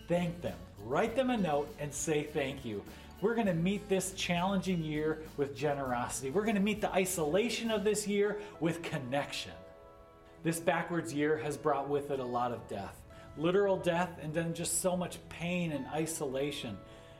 thank 0.07 0.41
them. 0.41 0.57
Write 0.85 1.15
them 1.15 1.29
a 1.29 1.37
note 1.37 1.73
and 1.79 1.93
say 1.93 2.23
thank 2.23 2.63
you. 2.63 2.83
We're 3.23 3.35
going 3.35 3.47
to 3.47 3.53
meet 3.53 3.87
this 3.87 4.11
challenging 4.11 4.83
year 4.83 5.21
with 5.37 5.55
generosity. 5.55 6.29
We're 6.29 6.43
going 6.43 6.55
to 6.55 6.61
meet 6.61 6.81
the 6.81 6.91
isolation 6.91 7.71
of 7.71 7.85
this 7.85 8.05
year 8.05 8.39
with 8.59 8.83
connection. 8.83 9.53
This 10.43 10.59
backwards 10.59 11.13
year 11.13 11.37
has 11.37 11.55
brought 11.55 11.87
with 11.87 12.11
it 12.11 12.19
a 12.19 12.25
lot 12.25 12.51
of 12.51 12.67
death 12.67 12.99
literal 13.37 13.77
death 13.77 14.19
and 14.21 14.33
then 14.33 14.53
just 14.53 14.81
so 14.81 14.95
much 14.95 15.17
pain 15.29 15.71
and 15.71 15.85
isolation. 15.87 16.77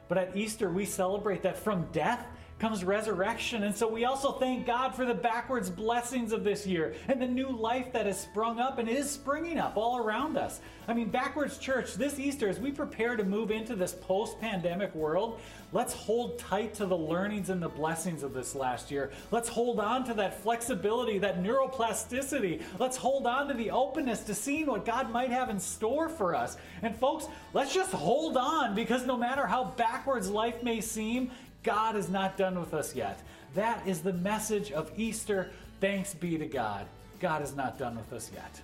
But 0.07 0.17
at 0.17 0.37
Easter, 0.37 0.69
we 0.69 0.85
celebrate 0.85 1.41
that 1.43 1.57
from 1.57 1.87
death 1.91 2.23
comes 2.63 2.86
resurrection. 2.86 3.63
And 3.63 3.76
so 3.76 3.89
we 3.89 4.06
also 4.06 4.32
thank 4.32 4.65
God 4.65 4.95
for 4.95 5.04
the 5.04 5.13
backwards 5.13 5.69
blessings 5.69 6.32
of 6.32 6.45
this 6.45 6.65
year 6.65 6.95
and 7.10 7.21
the 7.21 7.28
new 7.28 7.49
life 7.49 7.91
that 7.91 8.06
has 8.06 8.21
sprung 8.21 8.58
up 8.58 8.78
and 8.78 8.88
is 8.88 9.12
springing 9.12 9.60
up 9.60 9.76
all 9.76 9.97
around 9.97 10.38
us. 10.38 10.62
I 10.88 10.93
mean, 10.93 11.10
backwards 11.10 11.58
church, 11.58 11.95
this 11.95 12.19
Easter, 12.19 12.47
as 12.47 12.60
we 12.60 12.71
prepare 12.71 13.17
to 13.17 13.26
move 13.26 13.52
into 13.52 13.76
this 13.76 13.93
post 13.93 14.39
pandemic 14.39 14.95
world, 14.95 15.41
let's 15.73 15.93
hold 15.93 16.39
tight 16.39 16.73
to 16.76 16.86
the 16.86 16.95
learnings 16.95 17.49
and 17.49 17.62
the 17.62 17.67
blessings 17.67 18.23
of 18.23 18.34
this 18.34 18.56
last 18.56 18.89
year. 18.89 19.12
Let's 19.30 19.49
hold 19.49 19.82
on 19.82 20.06
to 20.06 20.13
that 20.13 20.41
flexibility, 20.41 21.19
that 21.19 21.43
neuroplasticity. 21.43 22.62
Let's 22.80 22.95
hold 22.95 23.28
on 23.28 23.49
to 23.49 23.54
the 23.56 23.71
openness 23.71 24.21
to 24.21 24.34
seeing 24.34 24.67
what 24.67 24.86
God 24.86 25.12
might 25.12 25.32
have 25.32 25.49
in 25.49 25.60
store 25.60 26.08
for 26.08 26.34
us. 26.34 26.56
And 26.82 26.95
folks, 26.95 27.28
let's 27.52 27.73
just 27.73 27.91
hold 27.91 28.38
on 28.38 28.73
because 28.73 29.06
no 29.06 29.17
matter 29.17 29.45
how 29.45 29.65
backwards 29.76 30.30
life 30.30 30.63
may 30.63 30.80
seem, 30.80 31.30
God 31.63 31.95
is 31.95 32.10
not 32.10 32.38
done 32.38 32.60
with 32.60 32.73
us 32.73 32.95
yet. 32.95 33.19
That 33.56 33.88
is 33.88 34.02
the 34.02 34.13
message 34.13 34.71
of 34.71 34.91
Easter. 34.97 35.52
Thanks 35.80 36.13
be 36.13 36.38
to 36.38 36.45
God. 36.45 36.86
God 37.19 37.41
is 37.41 37.56
not 37.56 37.78
done 37.78 37.95
with 37.95 38.12
us 38.13 38.32
yet. 38.34 38.62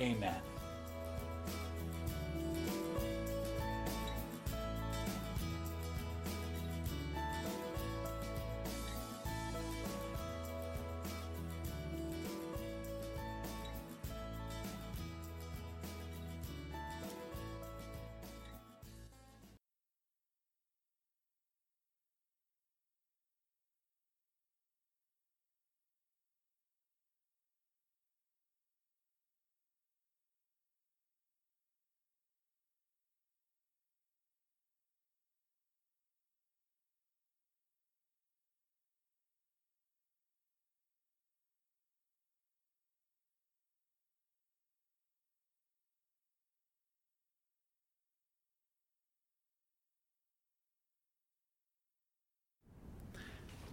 Amen. 0.00 0.36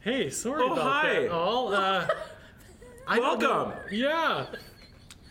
Hey, 0.05 0.29
sorry 0.29 0.61
Oh, 0.63 0.73
about 0.73 0.83
hi. 1.03 1.13
that. 1.23 1.31
All. 1.31 1.73
Uh, 1.73 2.07
I 3.07 3.15
don't 3.17 3.39
know- 3.39 3.49
Welcome. 3.49 3.73
Yeah. 3.91 4.45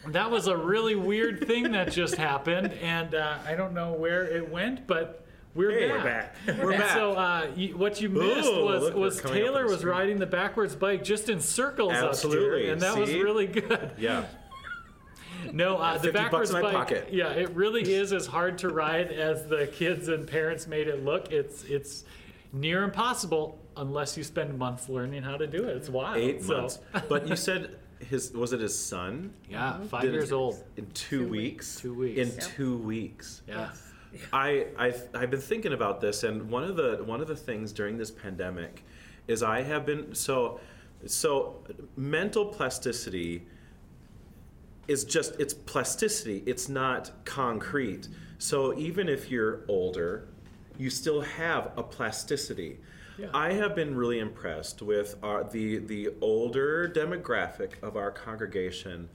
That 0.09 0.31
was 0.33 0.49
a 0.49 0.57
really 0.57 0.97
weird 0.97 1.47
thing 1.47 1.71
that 1.73 1.93
just 1.93 2.17
happened, 2.17 2.73
and 2.83 3.15
uh, 3.15 3.39
I 3.47 3.55
don't 3.55 3.73
know 3.73 3.93
where 3.93 4.25
it 4.25 4.51
went, 4.51 4.87
but 4.89 5.25
we're 5.55 5.71
Hey, 5.71 5.89
back. 5.89 6.35
we're 6.47 6.55
back. 6.57 6.63
We're 6.65 6.71
back. 6.79 6.91
So 6.97 7.13
uh, 7.13 7.47
you, 7.55 7.77
what 7.79 8.01
you 8.03 8.09
missed 8.11 8.49
Ooh, 8.51 8.65
was 8.65 8.83
look, 8.83 8.95
was 8.97 9.21
Taylor 9.23 9.65
was 9.67 9.85
riding 9.85 10.19
the 10.19 10.27
backwards 10.27 10.75
bike 10.75 11.05
just 11.05 11.29
in 11.31 11.41
circles 11.41 11.93
up 11.93 12.09
Absolutely. 12.11 12.65
here, 12.65 12.73
and 12.73 12.81
that 12.83 12.99
was 12.99 13.15
really 13.15 13.47
good. 13.47 13.93
Yeah. 13.97 14.25
No, 15.53 15.77
uh, 15.77 15.99
the 15.99 16.05
50 16.11 16.13
bucks 16.13 16.25
backwards 16.51 16.53
bike. 16.53 16.73
pocket. 16.73 17.09
Yeah, 17.13 17.29
it 17.33 17.51
really 17.51 17.83
is 17.93 18.15
as 18.15 18.27
hard 18.27 18.57
to 18.59 18.71
ride 18.71 19.13
as 19.13 19.47
the 19.47 19.67
kids 19.67 20.09
and 20.09 20.27
parents 20.27 20.67
made 20.67 20.89
it 20.89 21.05
look. 21.05 21.31
It's 21.33 21.65
it's 21.65 22.05
near 22.55 22.83
impossible 22.85 23.59
unless 23.77 24.17
you 24.17 24.23
spend 24.25 24.57
months 24.59 24.89
learning 24.89 25.23
how 25.23 25.37
to 25.37 25.47
do 25.47 25.65
it. 25.65 25.77
It's 25.77 25.89
wild. 25.89 26.17
Eight 26.17 26.43
So- 26.43 26.57
months. 26.61 26.79
But 27.09 27.29
you 27.29 27.37
said 27.37 27.77
his 27.99 28.33
was 28.33 28.53
it 28.53 28.61
his 28.61 28.79
son? 28.79 29.33
Yeah, 29.49 29.71
uh-huh. 29.71 29.85
five 29.85 30.03
Did 30.03 30.11
it 30.11 30.15
years 30.15 30.33
old. 30.33 30.63
In 30.77 30.87
two, 30.93 31.27
weeks. 31.29 31.77
Two 31.77 31.95
weeks. 31.95 32.19
In 32.19 32.29
Yep. 32.29 32.41
two 32.57 32.77
weeks. 32.79 33.43
Yeah. 33.49 33.71
I 34.33 34.67
I've, 34.79 35.09
I've 35.15 35.31
been 35.31 35.41
thinking 35.41 35.73
about 35.73 36.01
this, 36.01 36.23
and 36.23 36.49
one 36.49 36.63
of 36.65 36.77
the 36.77 37.03
one 37.05 37.21
of 37.21 37.27
the 37.27 37.35
things 37.37 37.73
during 37.73 37.99
this 37.99 38.11
pandemic 38.13 38.85
is 39.27 39.43
I 39.43 39.63
have 39.63 39.85
been 39.85 40.15
so 40.15 40.61
so 41.07 41.65
mental 41.97 42.47
plasticity 42.47 43.47
is 44.87 45.05
just 45.05 45.41
it's 45.41 45.55
plasticity. 45.55 46.43
It's 46.47 46.69
not 46.69 47.11
concrete. 47.25 48.09
So 48.39 48.77
even 48.79 49.09
if 49.09 49.31
you're 49.31 49.63
older, 49.69 50.29
you 50.79 50.91
still 50.91 51.21
have 51.21 51.73
a 51.77 51.83
plasticity. 51.83 52.79
Yeah. 53.19 53.29
I 53.33 53.53
have 53.53 53.75
been 53.77 53.95
really 53.95 54.19
impressed 54.19 54.83
with 54.83 55.17
our, 55.23 55.45
the 55.45 55.79
the 55.79 56.11
older 56.21 56.89
demographic 56.89 57.81
of 57.83 57.97
our 57.97 58.11
congregation 58.11 59.09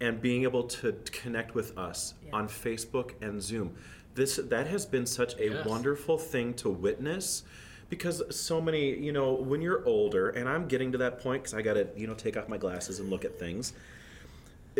and 0.00 0.20
being 0.20 0.42
able 0.42 0.64
to 0.64 0.92
connect 1.12 1.54
with 1.54 1.76
us 1.78 2.14
on 2.32 2.48
Facebook 2.48 3.12
and 3.22 3.40
Zoom. 3.40 3.76
This 4.14 4.36
that 4.36 4.66
has 4.66 4.84
been 4.86 5.06
such 5.06 5.34
a 5.38 5.50
Yes. 5.50 5.66
wonderful 5.66 6.18
thing 6.18 6.54
to 6.54 6.68
witness 6.70 7.44
because 7.88 8.20
so 8.34 8.60
many, 8.60 8.98
you 8.98 9.12
know, 9.12 9.32
when 9.34 9.62
you're 9.62 9.86
older 9.86 10.30
and 10.30 10.48
I'm 10.48 10.66
getting 10.66 10.90
to 10.92 10.98
that 10.98 11.20
point 11.20 11.44
cuz 11.44 11.54
I 11.54 11.62
got 11.62 11.74
to, 11.74 11.86
you 11.96 12.08
know, 12.08 12.14
take 12.14 12.36
off 12.36 12.48
my 12.48 12.58
glasses 12.58 12.98
and 12.98 13.10
look 13.10 13.24
at 13.24 13.38
things 13.38 13.72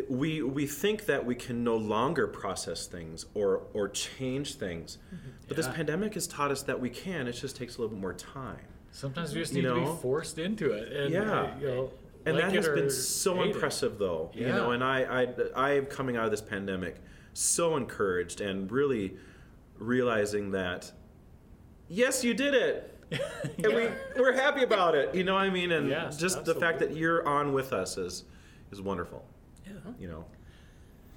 we 0.09 0.43
we 0.43 0.67
think 0.67 1.07
that 1.07 1.25
we 1.25 1.35
can 1.35 1.65
no 1.65 1.77
longer 1.77 2.27
process 2.27 2.87
things 2.87 3.27
or 3.35 3.63
or 3.73 3.89
change 3.89 4.55
things 4.57 4.99
but 5.49 5.57
this 5.57 5.69
pandemic 5.69 6.15
has 6.15 6.27
taught 6.27 6.51
us 6.51 6.63
that 6.63 6.79
we 6.79 6.91
can 6.91 7.27
it 7.27 7.33
just 7.33 7.57
takes 7.57 7.77
a 7.77 7.81
little 7.81 7.95
bit 7.97 8.01
more 8.01 8.15
time 8.15 8.59
Sometimes 8.93 9.35
we 9.35 9.41
just 9.41 9.53
You 9.53 9.63
need 9.63 9.69
to 9.69 9.75
be 9.75 10.01
forced 10.01 10.39
into 10.39 10.73
it. 10.73 10.91
And, 10.91 11.13
Yeah. 11.13 11.21
uh, 11.31 11.55
you 11.61 11.67
know, 11.67 11.91
and 12.25 12.37
like 12.37 12.47
that 12.47 12.55
has 12.55 12.67
been 12.69 12.89
so 12.91 13.35
hate 13.35 13.51
it. 13.51 13.55
impressive 13.55 13.99
though 13.99 14.31
you 14.35 14.47
Yeah. 14.47 14.57
know 14.57 14.71
and 14.73 14.83
I, 14.85 15.23
I 15.23 15.29
i 15.55 15.71
am 15.73 15.87
coming 15.87 16.17
out 16.17 16.25
of 16.25 16.31
this 16.31 16.41
pandemic 16.43 16.97
so 17.35 17.77
encouraged 17.77 18.41
and 18.41 18.71
really 18.71 19.17
realizing 19.79 20.51
that 20.53 20.91
yes 21.89 22.25
you 22.25 22.35
did 22.35 22.55
it 22.55 22.93
and 23.63 23.73
we 23.75 23.89
we're 24.19 24.33
happy 24.33 24.63
about 24.63 24.95
it 24.95 25.15
you 25.15 25.23
know 25.25 25.35
what 25.35 25.43
i 25.45 25.51
mean 25.51 25.71
and 25.73 25.89
Yes, 25.89 26.17
just 26.17 26.45
the 26.45 26.55
fact 26.55 26.81
that 26.81 26.97
you're 26.97 27.27
on 27.27 27.53
with 27.53 27.73
us 27.73 27.97
is 27.97 28.25
is 28.73 28.81
wonderful 28.83 29.25
you 29.99 30.09
know 30.09 30.25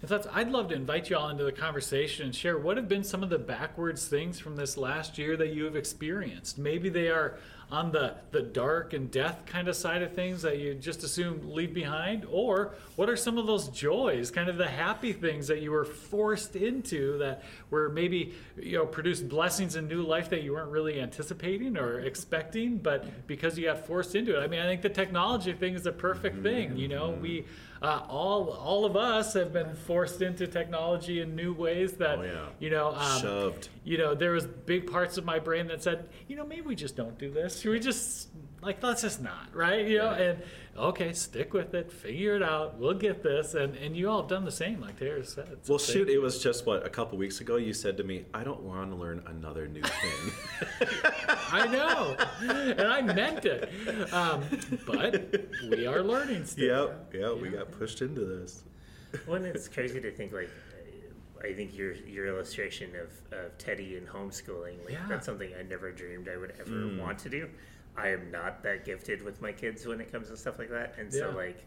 If 0.02 0.10
that's, 0.10 0.28
I'd 0.32 0.50
love 0.50 0.70
to 0.70 0.76
invite 0.76 1.10
you 1.10 1.18
all 1.18 1.30
into 1.30 1.44
the 1.44 1.52
conversation 1.52 2.26
and 2.26 2.34
share 2.34 2.58
what 2.58 2.78
have 2.78 2.88
been 2.88 3.04
some 3.04 3.22
of 3.22 3.30
the 3.30 3.38
backwards 3.40 4.08
things 4.08 4.40
from 4.40 4.56
this 4.56 4.78
last 4.78 5.18
year 5.18 5.36
that 5.38 5.50
you 5.54 5.66
have 5.66 5.76
experienced. 5.76 6.58
Maybe 6.58 6.88
they 6.90 7.10
are 7.10 7.38
on 7.72 7.92
the 7.92 8.16
the 8.32 8.42
dark 8.42 8.94
and 8.94 9.12
death 9.12 9.46
kind 9.46 9.68
of 9.68 9.76
side 9.76 10.02
of 10.02 10.14
things 10.14 10.42
that 10.42 10.58
you 10.58 10.74
just 10.74 11.04
assume 11.04 11.54
leave 11.54 11.74
behind, 11.74 12.26
or 12.32 12.74
what 12.96 13.10
are 13.10 13.16
some 13.16 13.38
of 13.38 13.46
those 13.46 13.68
joys, 13.70 14.32
kind 14.32 14.50
of 14.50 14.58
the 14.58 14.68
happy 14.68 15.14
things 15.14 15.48
that 15.48 15.62
you 15.62 15.70
were 15.70 15.86
forced 15.86 16.56
into 16.56 17.20
that 17.20 17.44
were 17.70 17.90
maybe 17.90 18.34
you 18.58 18.78
know 18.78 18.86
produced 18.88 19.30
blessings 19.30 19.76
in 19.76 19.88
new 19.88 20.02
life 20.02 20.30
that 20.30 20.42
you 20.42 20.54
weren't 20.54 20.72
really 20.72 21.00
anticipating 21.00 21.78
or 21.78 22.00
expecting, 22.00 22.78
but 22.78 23.28
because 23.28 23.56
you 23.58 23.66
got 23.66 23.86
forced 23.86 24.16
into 24.16 24.36
it. 24.36 24.44
I 24.44 24.48
mean, 24.48 24.62
I 24.62 24.66
think 24.66 24.82
the 24.82 24.90
technology 24.90 25.54
thing 25.54 25.76
is 25.76 25.86
a 25.86 25.92
perfect 25.92 26.42
thing. 26.42 26.76
You 26.76 26.88
know, 26.88 27.10
mm-hmm. 27.10 27.22
we 27.22 27.46
uh, 27.82 28.02
all 28.10 28.50
all 28.52 28.84
of 28.86 28.96
us 28.96 29.34
have 29.34 29.54
been 29.54 29.74
forced 29.74 30.22
into 30.22 30.46
technology 30.48 31.22
in 31.22 31.36
new 31.36 31.54
ways 31.54 31.94
that 31.94 32.20
Oh, 32.20 32.24
yeah. 32.24 32.46
you 32.60 32.70
know 32.70 32.90
um, 32.94 33.22
Shoved. 33.22 33.70
you 33.84 33.98
know 33.98 34.14
there 34.16 34.32
was 34.32 34.46
big 34.46 34.92
parts 34.92 35.18
of 35.18 35.26
my 35.26 35.40
brain 35.40 35.68
that 35.68 35.82
said 35.82 36.10
you 36.28 36.36
know 36.36 36.46
maybe 36.46 36.62
we 36.62 36.76
just 36.76 36.96
don't 36.96 37.18
do 37.18 37.32
this 37.32 37.60
Should 37.62 37.72
we 37.72 37.80
just 37.80 38.30
like 38.62 38.82
let's 38.84 39.02
just 39.02 39.22
not 39.22 39.48
right 39.54 39.88
you 39.88 39.98
know 39.98 40.10
and 40.10 40.38
okay 40.78 41.14
stick 41.14 41.54
with 41.54 41.74
it 41.74 41.92
figure 41.92 42.36
it 42.36 42.44
out 42.44 42.78
we'll 42.78 42.94
get 42.94 43.22
this 43.24 43.54
and 43.54 43.76
and 43.78 43.96
you 43.96 44.10
all 44.10 44.22
have 44.22 44.30
done 44.30 44.44
the 44.46 44.52
same 44.52 44.80
like 44.82 44.98
Tara 45.00 45.24
said 45.26 45.48
It's 45.54 45.70
Well, 45.70 45.78
shoot, 45.80 46.08
same. 46.08 46.16
it 46.16 46.22
was 46.22 46.42
just 46.44 46.66
what 46.66 46.86
a 46.86 46.90
couple 46.90 47.18
weeks 47.18 47.40
ago. 47.42 47.56
You 47.58 47.74
said 47.74 47.98
to 47.98 48.04
me, 48.04 48.26
"I 48.34 48.44
don't 48.44 48.62
want 48.62 48.90
to 48.92 48.96
learn 48.98 49.24
another 49.28 49.68
new 49.68 49.82
thing." 49.82 50.34
I 51.52 51.68
know 51.68 52.16
and 52.42 52.82
I 52.82 53.02
meant 53.02 53.46
it 53.46 53.70
um, 54.14 54.44
but 54.86 55.46
we 55.70 55.86
are 55.88 56.02
learning 56.04 56.46
still 56.46 56.88
yep, 56.88 57.14
yeah, 57.14 57.34
we 57.34 57.50
got 57.50 57.72
pushed 57.72 58.02
into 58.02 58.22
this. 58.26 58.64
Well, 59.26 59.38
and 59.38 59.46
it's 59.46 59.68
crazy 59.68 60.00
to 60.02 60.12
think 60.12 60.34
like. 60.34 60.50
I 61.42 61.54
think 61.54 61.74
your 61.78 61.94
your 61.94 62.28
illustration 62.28 62.92
of, 62.98 63.10
of 63.40 63.58
Teddy 63.58 63.96
and 63.96 64.06
homeschooling, 64.06 64.84
like, 64.84 64.92
Yeah. 64.92 65.06
that's 65.08 65.26
something 65.26 65.50
I 65.58 65.64
never 65.64 65.90
dreamed 65.90 66.28
I 66.28 66.36
would 66.36 66.52
ever 66.60 66.70
Mm. 66.70 67.00
want 67.00 67.18
to 67.20 67.30
do. 67.30 67.48
I 67.98 68.10
am 68.10 68.32
not 68.32 68.64
that 68.64 68.86
gifted 68.86 69.22
with 69.22 69.42
my 69.42 69.52
kids 69.52 69.86
when 69.86 70.00
it 70.00 70.12
comes 70.12 70.30
to 70.30 70.38
stuff 70.38 70.60
like 70.60 70.70
that, 70.70 70.96
and 70.98 71.14
so 71.14 71.30
Yeah. 71.30 71.36
like 71.36 71.66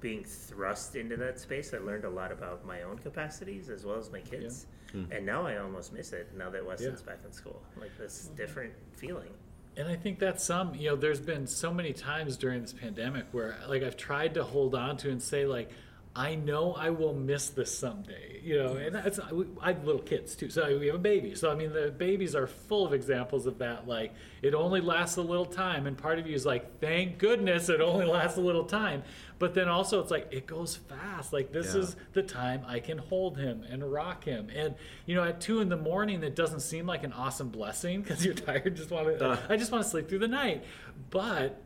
being 0.00 0.22
thrust 0.22 0.96
into 0.96 1.16
that 1.16 1.40
space, 1.40 1.72
I 1.72 1.78
learned 1.78 2.04
a 2.04 2.10
lot 2.10 2.30
about 2.30 2.64
my 2.66 2.82
own 2.82 2.98
capacities 2.98 3.70
as 3.70 3.84
well 3.84 3.98
as 3.98 4.10
my 4.12 4.20
kids, 4.20 4.66
hmm. 4.92 5.04
and 5.10 5.24
now 5.24 5.46
I 5.46 5.56
almost 5.56 5.92
miss 5.92 6.12
it. 6.12 6.28
Now 6.36 6.50
that 6.50 6.64
Weston's 6.64 7.02
back 7.02 7.20
in 7.24 7.32
school, 7.32 7.62
like 7.76 7.96
this 7.98 8.26
mm-hmm. 8.26 8.36
different 8.36 8.72
feeling. 8.92 9.30
And 9.76 9.88
I 9.88 9.96
think 9.96 10.20
that's 10.20 10.44
some, 10.44 10.74
you 10.74 10.90
know, 10.90 10.96
there's 10.96 11.20
been 11.20 11.46
so 11.48 11.72
many 11.72 11.92
times 11.92 12.36
during 12.36 12.62
this 12.62 12.72
pandemic 12.72 13.26
where, 13.32 13.58
like, 13.68 13.82
I've 13.82 13.96
tried 13.96 14.34
to 14.34 14.44
hold 14.44 14.74
on 14.74 14.96
to 14.98 15.10
and 15.10 15.20
say, 15.20 15.46
like, 15.46 15.70
I 16.16 16.36
know 16.36 16.74
I 16.74 16.90
will 16.90 17.12
miss 17.12 17.48
this 17.48 17.76
someday, 17.76 18.40
you 18.44 18.56
know, 18.56 18.74
and 18.76 18.94
that's, 18.94 19.18
I 19.60 19.72
have 19.72 19.84
little 19.84 20.00
kids 20.00 20.36
too. 20.36 20.48
So 20.48 20.78
we 20.78 20.86
have 20.86 20.94
a 20.94 20.98
baby. 20.98 21.34
So, 21.34 21.50
I 21.50 21.56
mean, 21.56 21.72
the 21.72 21.90
babies 21.90 22.36
are 22.36 22.46
full 22.46 22.86
of 22.86 22.92
examples 22.92 23.46
of 23.46 23.58
that. 23.58 23.88
Like, 23.88 24.12
it 24.40 24.54
only 24.54 24.80
lasts 24.80 25.16
a 25.16 25.22
little 25.22 25.44
time. 25.44 25.88
And 25.88 25.98
part 25.98 26.20
of 26.20 26.28
you 26.28 26.34
is 26.36 26.46
like, 26.46 26.78
thank 26.80 27.18
goodness 27.18 27.68
it 27.68 27.80
only 27.80 28.06
lasts 28.06 28.38
a 28.38 28.40
little 28.40 28.62
time. 28.64 29.02
But 29.40 29.54
then 29.54 29.66
also, 29.68 30.00
it's 30.00 30.12
like, 30.12 30.28
it 30.30 30.46
goes 30.46 30.76
fast. 30.76 31.32
Like, 31.32 31.50
this 31.50 31.74
Yeah. 31.74 31.80
is 31.80 31.96
the 32.12 32.22
time 32.22 32.62
I 32.64 32.78
can 32.78 32.98
hold 32.98 33.36
him 33.36 33.64
and 33.68 33.82
rock 33.92 34.22
him. 34.22 34.50
And, 34.54 34.76
you 35.06 35.16
know, 35.16 35.24
at 35.24 35.40
two 35.40 35.60
in 35.60 35.68
the 35.68 35.76
morning, 35.76 36.22
it 36.22 36.36
doesn't 36.36 36.60
seem 36.60 36.86
like 36.86 37.02
an 37.02 37.12
awesome 37.12 37.48
blessing 37.48 38.02
because 38.02 38.24
you're 38.24 38.34
tired, 38.34 38.76
just 38.76 38.92
want 38.92 39.18
to, 39.18 39.30
Uh. 39.30 39.38
I 39.48 39.56
just 39.56 39.72
want 39.72 39.82
to 39.82 39.90
sleep 39.90 40.08
through 40.08 40.20
the 40.20 40.28
night. 40.28 40.62
But 41.10 41.60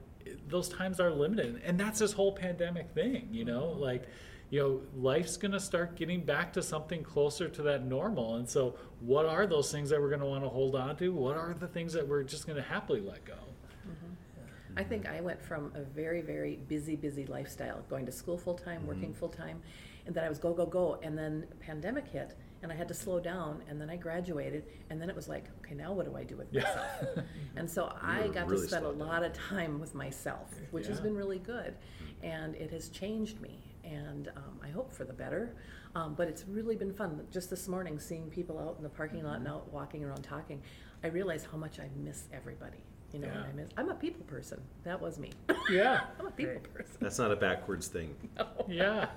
those 0.48 0.70
times 0.70 1.00
are 1.00 1.11
limited. 1.11 1.61
And 1.66 1.78
that's 1.78 1.98
this 1.98 2.12
whole 2.12 2.32
pandemic 2.32 2.92
thing, 2.92 3.28
you 3.30 3.44
know, 3.44 3.66
like, 3.72 4.04
you 4.50 4.61
know, 4.61 4.80
life's 4.96 5.37
going 5.37 5.52
to 5.52 5.61
start 5.61 5.96
getting 5.96 6.22
back 6.22 6.52
to 6.54 6.62
something 6.62 7.02
closer 7.02 7.48
to 7.48 7.62
that 7.62 7.84
normal. 7.84 8.37
And 8.37 8.48
so, 8.48 8.76
what 9.00 9.26
are 9.26 9.46
those 9.46 9.70
things 9.70 9.90
that 9.90 10.00
we're 10.00 10.08
going 10.08 10.20
to 10.20 10.26
want 10.26 10.42
to 10.42 10.48
hold 10.48 10.74
on 10.74 10.96
to? 10.96 11.12
What 11.12 11.37
are 11.37 11.54
the 11.54 11.68
things 11.68 11.92
that 11.92 12.06
we're 12.06 12.22
just 12.22 12.46
going 12.46 12.56
to 12.56 12.62
happily 12.62 13.00
let 13.00 13.24
go? 13.24 13.34
Mm-hmm. 13.34 14.78
I 14.78 14.84
think 14.84 15.06
I 15.06 15.20
went 15.20 15.42
from 15.42 15.72
a 15.74 15.82
very, 15.82 16.22
very 16.22 16.56
busy, 16.68 16.96
busy 16.96 17.26
lifestyle, 17.26 17.84
going 17.90 18.06
to 18.06 18.12
school 18.12 18.38
full 18.38 18.54
time, 18.54 18.78
mm-hmm. 18.78 18.88
working 18.88 19.14
full 19.14 19.28
time, 19.28 19.61
and 20.06 20.14
then 20.14 20.24
I 20.24 20.28
was 20.28 20.38
go, 20.38 20.54
go, 20.54 20.64
go. 20.64 20.98
And 21.02 21.16
then 21.16 21.46
pandemic 21.61 22.08
hit, 22.08 22.34
and 22.62 22.72
I 22.72 22.74
had 22.74 22.88
to 22.88 22.94
slow 22.94 23.20
down, 23.20 23.62
and 23.68 23.78
then 23.78 23.90
I 23.90 23.96
graduated, 23.96 24.64
and 24.88 25.00
then 25.00 25.11
it 25.11 25.16
was 25.16 25.28
like, 25.28 25.44
okay, 25.58 25.74
now 25.74 25.92
what 25.92 26.06
do 26.06 26.16
I 26.16 26.24
do 26.24 26.37
with 26.37 26.52
myself? 26.52 26.87
and 27.56 27.70
so 27.70 27.94
I 28.00 28.22
were 28.22 28.32
got 28.32 28.48
really 28.48 28.62
to 28.62 28.68
spend 28.68 28.87
a 28.87 28.88
slowed 28.88 28.98
down. 28.98 29.08
lot 29.08 29.22
of 29.22 29.34
time 29.34 29.78
with 29.78 29.94
myself, 29.94 30.54
which 30.70 30.87
has 30.87 31.00
been 31.00 31.14
really 31.14 31.38
good. 31.38 31.74
Mm-hmm. 31.74 32.24
And 32.24 32.54
it 32.56 32.70
has 32.70 32.88
changed 32.88 33.40
me, 33.42 33.61
and 33.88 34.29
um, 34.37 34.61
I 34.62 34.68
hope 34.68 34.92
for 34.92 35.05
the 35.05 35.12
better. 35.12 35.55
Um, 35.94 36.14
but 36.14 36.29
it's 36.29 36.44
really 36.46 36.77
been 36.77 36.92
fun. 36.92 37.20
Just 37.33 37.51
this 37.51 37.66
morning, 37.68 37.98
seeing 37.98 38.29
people 38.31 38.59
out 38.59 38.74
in 38.77 38.83
the 38.83 38.88
parking 38.88 39.24
lot 39.24 39.38
and 39.38 39.48
out 39.48 39.72
walking 39.72 40.05
around 40.05 40.22
talking, 40.22 40.61
I 41.03 41.09
realized 41.09 41.46
how 41.51 41.57
much 41.59 41.81
I 41.81 41.88
miss 41.96 42.24
everybody. 42.33 42.79
You 43.12 43.20
know, 43.20 43.29
Yeah. 43.29 43.44
I 43.48 43.53
miss, 43.53 43.68
I'm 43.77 43.88
a 43.88 43.94
people 43.94 44.24
person. 44.27 44.61
That 44.85 45.01
was 45.01 45.18
me. 45.18 45.31
Yeah. 45.70 46.01
I'm 46.18 46.27
a 46.27 46.31
people 46.31 46.61
person. 46.74 46.96
That's 47.01 47.18
not 47.18 47.33
a 47.33 47.37
backwards 47.37 47.88
thing. 47.88 48.14
Yeah. 48.68 49.07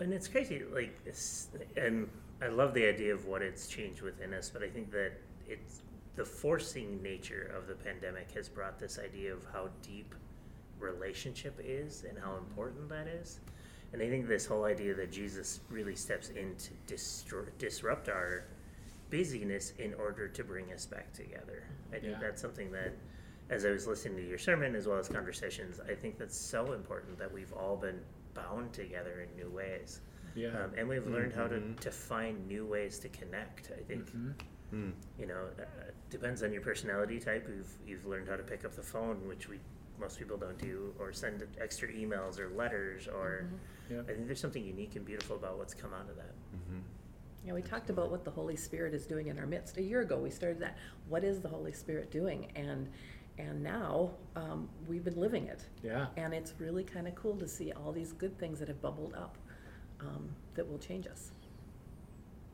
And 0.00 0.12
it's 0.12 0.26
crazy, 0.26 0.62
like, 0.72 0.98
it's, 1.06 1.48
and 1.76 2.08
I 2.42 2.48
love 2.48 2.74
the 2.74 2.84
idea 2.88 3.14
of 3.14 3.26
what 3.26 3.40
it's 3.40 3.68
changed 3.68 4.02
within 4.02 4.34
us, 4.34 4.50
but 4.50 4.60
I 4.60 4.68
think 4.68 4.90
that 4.90 5.12
it's 5.46 5.82
the 6.16 6.24
forcing 6.24 7.00
nature 7.00 7.54
of 7.56 7.68
the 7.68 7.74
pandemic 7.74 8.28
has 8.32 8.48
brought 8.48 8.80
this 8.80 8.98
idea 8.98 9.32
of 9.32 9.46
how 9.52 9.68
deep 9.80 10.12
relationship 10.80 11.54
is 11.62 12.04
and 12.08 12.18
how 12.18 12.36
important 12.36 12.88
that 12.88 13.06
is. 13.06 13.38
And 13.92 14.00
I 14.00 14.08
think 14.08 14.26
this 14.26 14.46
whole 14.46 14.64
idea 14.64 14.94
that 14.94 15.12
Jesus 15.12 15.60
really 15.68 15.94
steps 15.94 16.30
in 16.30 16.54
to 16.56 16.94
distro- 16.94 17.46
disrupt 17.58 18.08
our 18.08 18.44
busyness 19.10 19.74
in 19.78 19.92
order 19.94 20.28
to 20.28 20.44
bring 20.44 20.72
us 20.72 20.86
back 20.86 21.12
together. 21.12 21.64
I 21.90 21.98
think 21.98 22.14
Yeah. 22.14 22.18
that's 22.20 22.40
something 22.40 22.72
that, 22.72 22.94
as 23.50 23.66
I 23.66 23.70
was 23.70 23.86
listening 23.86 24.16
to 24.16 24.26
your 24.26 24.38
sermon 24.38 24.74
as 24.74 24.86
well 24.86 24.98
as 24.98 25.08
conversations, 25.08 25.78
I 25.80 25.94
think 25.94 26.16
that's 26.16 26.36
so 26.36 26.72
important 26.72 27.18
that 27.18 27.30
we've 27.30 27.52
all 27.52 27.76
been 27.76 28.00
bound 28.32 28.72
together 28.72 29.20
in 29.20 29.36
new 29.36 29.50
ways. 29.50 30.00
Yeah. 30.34 30.48
Um, 30.58 30.72
and 30.78 30.88
we've 30.88 31.02
mm-hmm. 31.02 31.12
learned 31.12 31.32
how 31.34 31.46
to, 31.46 31.56
mm-hmm. 31.56 31.74
to 31.74 31.90
find 31.90 32.48
new 32.48 32.64
ways 32.64 32.98
to 33.00 33.10
connect. 33.10 33.70
I 33.78 33.82
think, 33.82 34.06
mm-hmm. 34.06 34.74
mm. 34.74 34.92
you 35.18 35.26
know, 35.26 35.48
uh, 35.58 35.64
depends 36.08 36.42
on 36.42 36.50
your 36.50 36.62
personality 36.62 37.20
type. 37.20 37.46
You've, 37.54 37.74
you've 37.86 38.06
learned 38.06 38.28
how 38.28 38.36
to 38.36 38.42
pick 38.42 38.64
up 38.64 38.74
the 38.74 38.82
phone, 38.82 39.28
which 39.28 39.50
we 39.50 39.58
most 40.00 40.18
people 40.18 40.38
don't 40.38 40.58
do, 40.58 40.94
or 40.98 41.12
send 41.12 41.46
extra 41.60 41.88
emails 41.92 42.38
or 42.38 42.48
letters. 42.48 43.06
Or 43.06 43.46
Yeah. 43.90 44.00
I 44.00 44.12
think 44.12 44.26
there's 44.26 44.40
something 44.40 44.64
unique 44.64 44.96
and 44.96 45.04
beautiful 45.04 45.36
about 45.36 45.58
what's 45.58 45.74
come 45.74 45.92
out 45.92 46.08
of 46.08 46.16
that. 46.16 46.34
Yeah, 47.44 47.54
we 47.54 47.62
talked 47.62 47.90
about 47.90 48.10
what 48.10 48.24
the 48.24 48.30
Holy 48.30 48.54
Spirit 48.54 48.94
is 48.94 49.04
doing 49.04 49.26
in 49.26 49.38
our 49.38 49.46
midst. 49.46 49.76
A 49.76 49.82
year 49.82 50.00
ago, 50.00 50.16
we 50.16 50.30
started 50.30 50.60
that. 50.60 50.78
What 51.08 51.24
is 51.24 51.40
the 51.40 51.48
Holy 51.48 51.72
Spirit 51.72 52.10
doing? 52.10 52.46
And 52.54 52.88
and 53.38 53.62
now 53.62 54.10
um, 54.36 54.68
we've 54.86 55.04
been 55.04 55.18
living 55.18 55.46
it. 55.46 55.64
Yeah. 55.82 56.06
And 56.16 56.34
it's 56.34 56.54
really 56.58 56.84
kind 56.84 57.08
of 57.08 57.14
cool 57.14 57.36
to 57.36 57.48
see 57.48 57.72
all 57.72 57.90
these 57.90 58.12
good 58.12 58.38
things 58.38 58.58
that 58.58 58.68
have 58.68 58.80
bubbled 58.82 59.14
up 59.14 59.38
um, 60.00 60.28
that 60.54 60.68
will 60.68 60.78
change 60.78 61.06
us. 61.06 61.32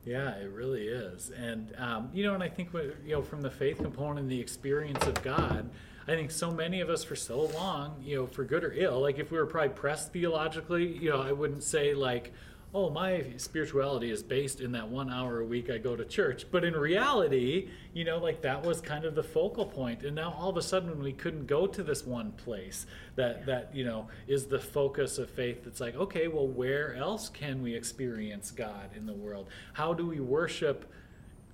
Yeah, 0.09 0.31
it 0.37 0.51
really 0.51 0.89
is, 0.89 1.31
and 1.37 1.75
um, 1.77 2.09
you 2.15 2.23
know, 2.25 2.33
and 2.33 2.43
I 2.43 2.49
think 2.49 2.73
what- 2.73 2.97
you 3.05 3.13
know 3.13 3.21
from 3.21 3.43
the 3.43 3.51
faith 3.51 3.77
component 3.77 4.21
and 4.21 4.31
the 4.31 4.41
experience 4.41 5.07
of 5.07 5.23
God, 5.23 5.69
I 6.07 6.13
think 6.13 6.31
so 6.31 6.51
many 6.51 6.81
of 6.81 6.89
us 6.89 7.05
for 7.05 7.15
so 7.15 7.43
long, 7.43 8.03
you 8.03 8.17
know, 8.17 8.27
for 8.27 8.43
good 8.43 8.65
or 8.65 8.73
ill, 8.73 9.03
like 9.03 9.19
if 9.19 9.31
we 9.31 9.37
were 9.37 9.45
probably 9.45 9.69
pressed 9.75 10.15
theologically, 10.15 10.87
you 10.97 11.11
know, 11.11 11.21
I 11.21 11.33
wouldn't 11.33 11.63
say 11.63 11.93
like, 11.93 12.33
oh, 12.75 12.91
my 12.91 13.25
spirituality 13.39 14.11
is 14.11 14.23
based 14.23 14.61
in 14.61 14.73
that 14.73 14.89
one 14.89 15.11
hour 15.11 15.41
a 15.41 15.45
week 15.45 15.71
I 15.71 15.79
go 15.79 15.97
to 15.97 16.05
church, 16.05 16.47
but 16.51 16.65
in 16.65 16.75
reality, 16.75 17.71
you 17.95 18.05
know, 18.05 18.19
like 18.19 18.43
that 18.43 18.63
was 18.63 18.81
kind 18.81 19.05
of 19.05 19.15
the 19.15 19.23
focal 19.23 19.65
point. 19.65 20.03
and 20.03 20.15
now 20.15 20.35
all 20.39 20.51
of 20.51 20.57
a 20.57 20.63
sudden 20.63 21.03
we 21.03 21.13
couldn't 21.13 21.47
go 21.47 21.67
to 21.67 21.83
this 21.83 22.05
one 22.05 22.33
place 22.33 22.87
that 23.17 23.47
that 23.47 23.75
you 23.75 23.85
know 23.85 24.09
is 24.27 24.47
the 24.47 24.59
focus 24.59 25.19
of 25.19 25.31
faith, 25.31 25.67
it's 25.67 25.81
like, 25.81 25.97
okay, 25.97 26.29
well, 26.29 26.47
where 26.47 26.95
else 26.95 27.29
can 27.31 27.63
we 27.63 27.75
experience 27.75 28.51
God 28.51 28.91
in 28.95 29.07
the 29.07 29.15
world? 29.15 29.49
How 29.73 29.95
do 29.95 30.07
we 30.07 30.21
worship? 30.21 30.93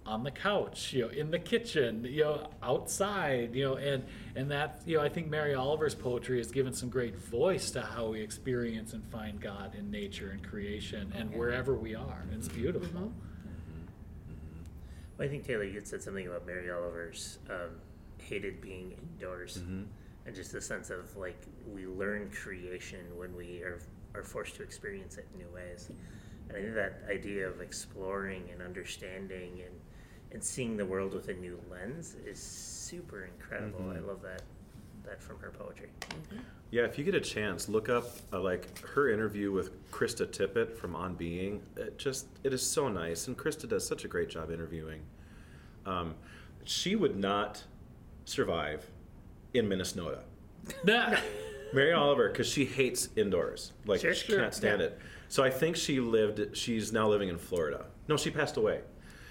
On 0.07 0.23
the 0.23 0.31
couch, 0.31 0.93
you 0.93 1.03
know, 1.03 1.09
in 1.09 1.31
the 1.31 1.39
kitchen, 1.39 2.05
you 2.05 2.25
know, 2.25 2.49
outside, 2.63 3.55
you 3.55 3.65
know, 3.65 3.77
and 3.77 4.05
and 4.37 4.51
that, 4.51 4.83
you 4.85 4.99
know, 4.99 5.03
I 5.03 5.09
think 5.09 5.29
Mary 5.29 5.55
Oliver's 5.55 5.95
poetry 5.95 6.39
has 6.39 6.51
given 6.51 6.75
some 6.75 6.91
great 6.91 7.17
voice 7.17 7.71
to 7.71 7.81
how 7.81 8.09
we 8.09 8.21
experience 8.21 8.93
and 8.93 9.05
find 9.07 9.41
God 9.41 9.75
in 9.75 9.91
nature 9.91 10.31
and 10.31 10.43
creation 10.43 11.13
and 11.17 11.35
wherever 11.35 11.75
we 11.75 11.95
are. 11.95 12.25
It's 12.33 12.49
mm-hmm. 12.49 12.61
beautiful. 12.61 13.01
Mm-hmm. 13.01 13.07
Mm-hmm. 14.31 14.63
Well, 15.17 15.27
I 15.27 15.31
think 15.31 15.47
Taylor, 15.47 15.65
you 15.65 15.81
said 15.85 16.03
something 16.03 16.27
about 16.27 16.47
Mary 16.47 16.71
Oliver's 16.71 17.39
um, 17.49 17.77
hated 18.19 18.61
being 18.61 18.93
indoors, 18.93 19.57
and 19.57 20.35
just 20.35 20.53
the 20.53 20.61
sense 20.61 20.91
of 20.91 21.17
like 21.17 21.41
we 21.73 21.87
learn 21.87 22.31
creation 22.31 23.01
when 23.17 23.35
we 23.35 23.63
are 23.63 23.81
are 24.15 24.23
forced 24.23 24.57
to 24.57 24.63
experience 24.63 25.17
it 25.17 25.27
in 25.33 25.41
new 25.41 25.55
ways. 25.55 25.89
And 26.49 26.59
I 26.59 26.61
think 26.61 26.75
that 26.75 27.03
idea 27.11 27.49
of 27.49 27.61
exploring 27.61 28.49
and 28.53 28.63
understanding 28.63 29.63
and 29.65 29.75
and 30.35 30.43
seeing 30.43 30.77
the 30.77 30.85
world 30.85 31.15
with 31.15 31.29
a 31.29 31.35
new 31.35 31.59
lens 31.71 32.17
is 32.27 32.39
super 32.39 33.25
incredible. 33.25 33.91
I 33.91 34.01
love 34.01 34.21
that 34.23 34.43
that 35.05 35.23
from 35.23 35.39
her 35.39 35.51
poetry. 35.51 35.89
Yeah, 36.71 36.83
if 36.83 36.99
you 36.99 37.05
get 37.05 37.15
a 37.15 37.21
chance, 37.21 37.69
look 37.69 37.89
up 37.89 38.07
uh, 38.33 38.41
like 38.41 38.79
her 38.81 39.11
interview 39.11 39.53
with 39.53 39.91
Krista 39.93 40.27
Tippett 40.27 40.77
from 40.77 40.97
On 40.97 41.15
Being. 41.15 41.63
It 41.77 41.99
just 41.99 42.27
it 42.43 42.53
is 42.53 42.69
so 42.69 42.89
nice, 42.89 43.29
and 43.29 43.39
Krista 43.39 43.69
does 43.69 43.87
such 43.87 44.05
a 44.05 44.09
great 44.09 44.29
job 44.29 44.51
interviewing. 44.51 45.03
Um, 45.87 46.15
she 46.65 46.97
would 46.97 47.17
not 47.17 47.63
survive 48.25 48.91
in 49.53 49.69
Minnesota. 49.69 50.25
Mary 50.85 51.93
Oliver, 51.93 52.29
because 52.29 52.49
she 52.49 52.65
hates 52.65 53.09
indoors, 53.17 53.73
like 53.87 54.01
Sure, 54.01 54.15
she 54.15 54.27
sure, 54.29 54.41
can't 54.41 54.55
stand 54.55 54.81
yeah. 54.81 54.87
it. 54.87 54.99
So 55.29 55.45
I 55.45 55.51
think 55.51 55.77
she 55.77 56.01
lived. 56.01 56.57
She's 56.57 56.93
now 56.93 57.09
living 57.09 57.29
in 57.29 57.39
Florida. 57.39 57.87
No, 58.09 58.17
she 58.17 58.31
passed 58.31 58.57
away. 58.57 58.81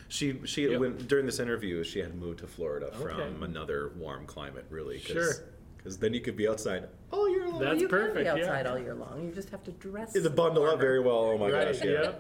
She 0.10 0.40
she 0.46 0.70
Yep. 0.70 0.80
when 0.80 0.98
during 1.08 1.26
this 1.26 1.40
interview 1.40 1.84
she 1.84 2.00
had 2.00 2.16
moved 2.16 2.40
to 2.40 2.48
Florida 2.48 2.88
Okay. 3.00 3.04
from 3.32 3.44
another 3.44 3.92
warm 3.98 4.26
climate, 4.26 4.66
really. 4.70 5.00
Cause, 5.00 5.08
Sure. 5.12 5.34
Because 5.78 5.98
then 5.98 6.14
you 6.14 6.22
could 6.22 6.38
be 6.38 6.48
outside 6.48 6.88
all 7.12 7.30
year 7.30 7.46
long. 7.48 7.60
That's 7.60 7.82
you 7.82 7.90
perfect. 7.90 8.16
can 8.26 8.36
be 8.36 8.40
yeah. 8.40 8.46
outside 8.48 8.68
all 8.68 8.80
year 8.80 8.94
long. 8.96 9.26
You 9.26 9.32
just 9.34 9.50
have 9.50 9.64
to 9.66 9.72
dress. 9.72 10.16
It's 10.16 10.26
a 10.26 10.30
bundle 10.30 10.66
up 10.66 10.80
very 10.80 11.02
well. 11.02 11.18
Oh 11.18 11.38
my 11.38 11.52
Right, 11.52 11.74
gosh, 11.74 11.84
yeah. 11.84 12.14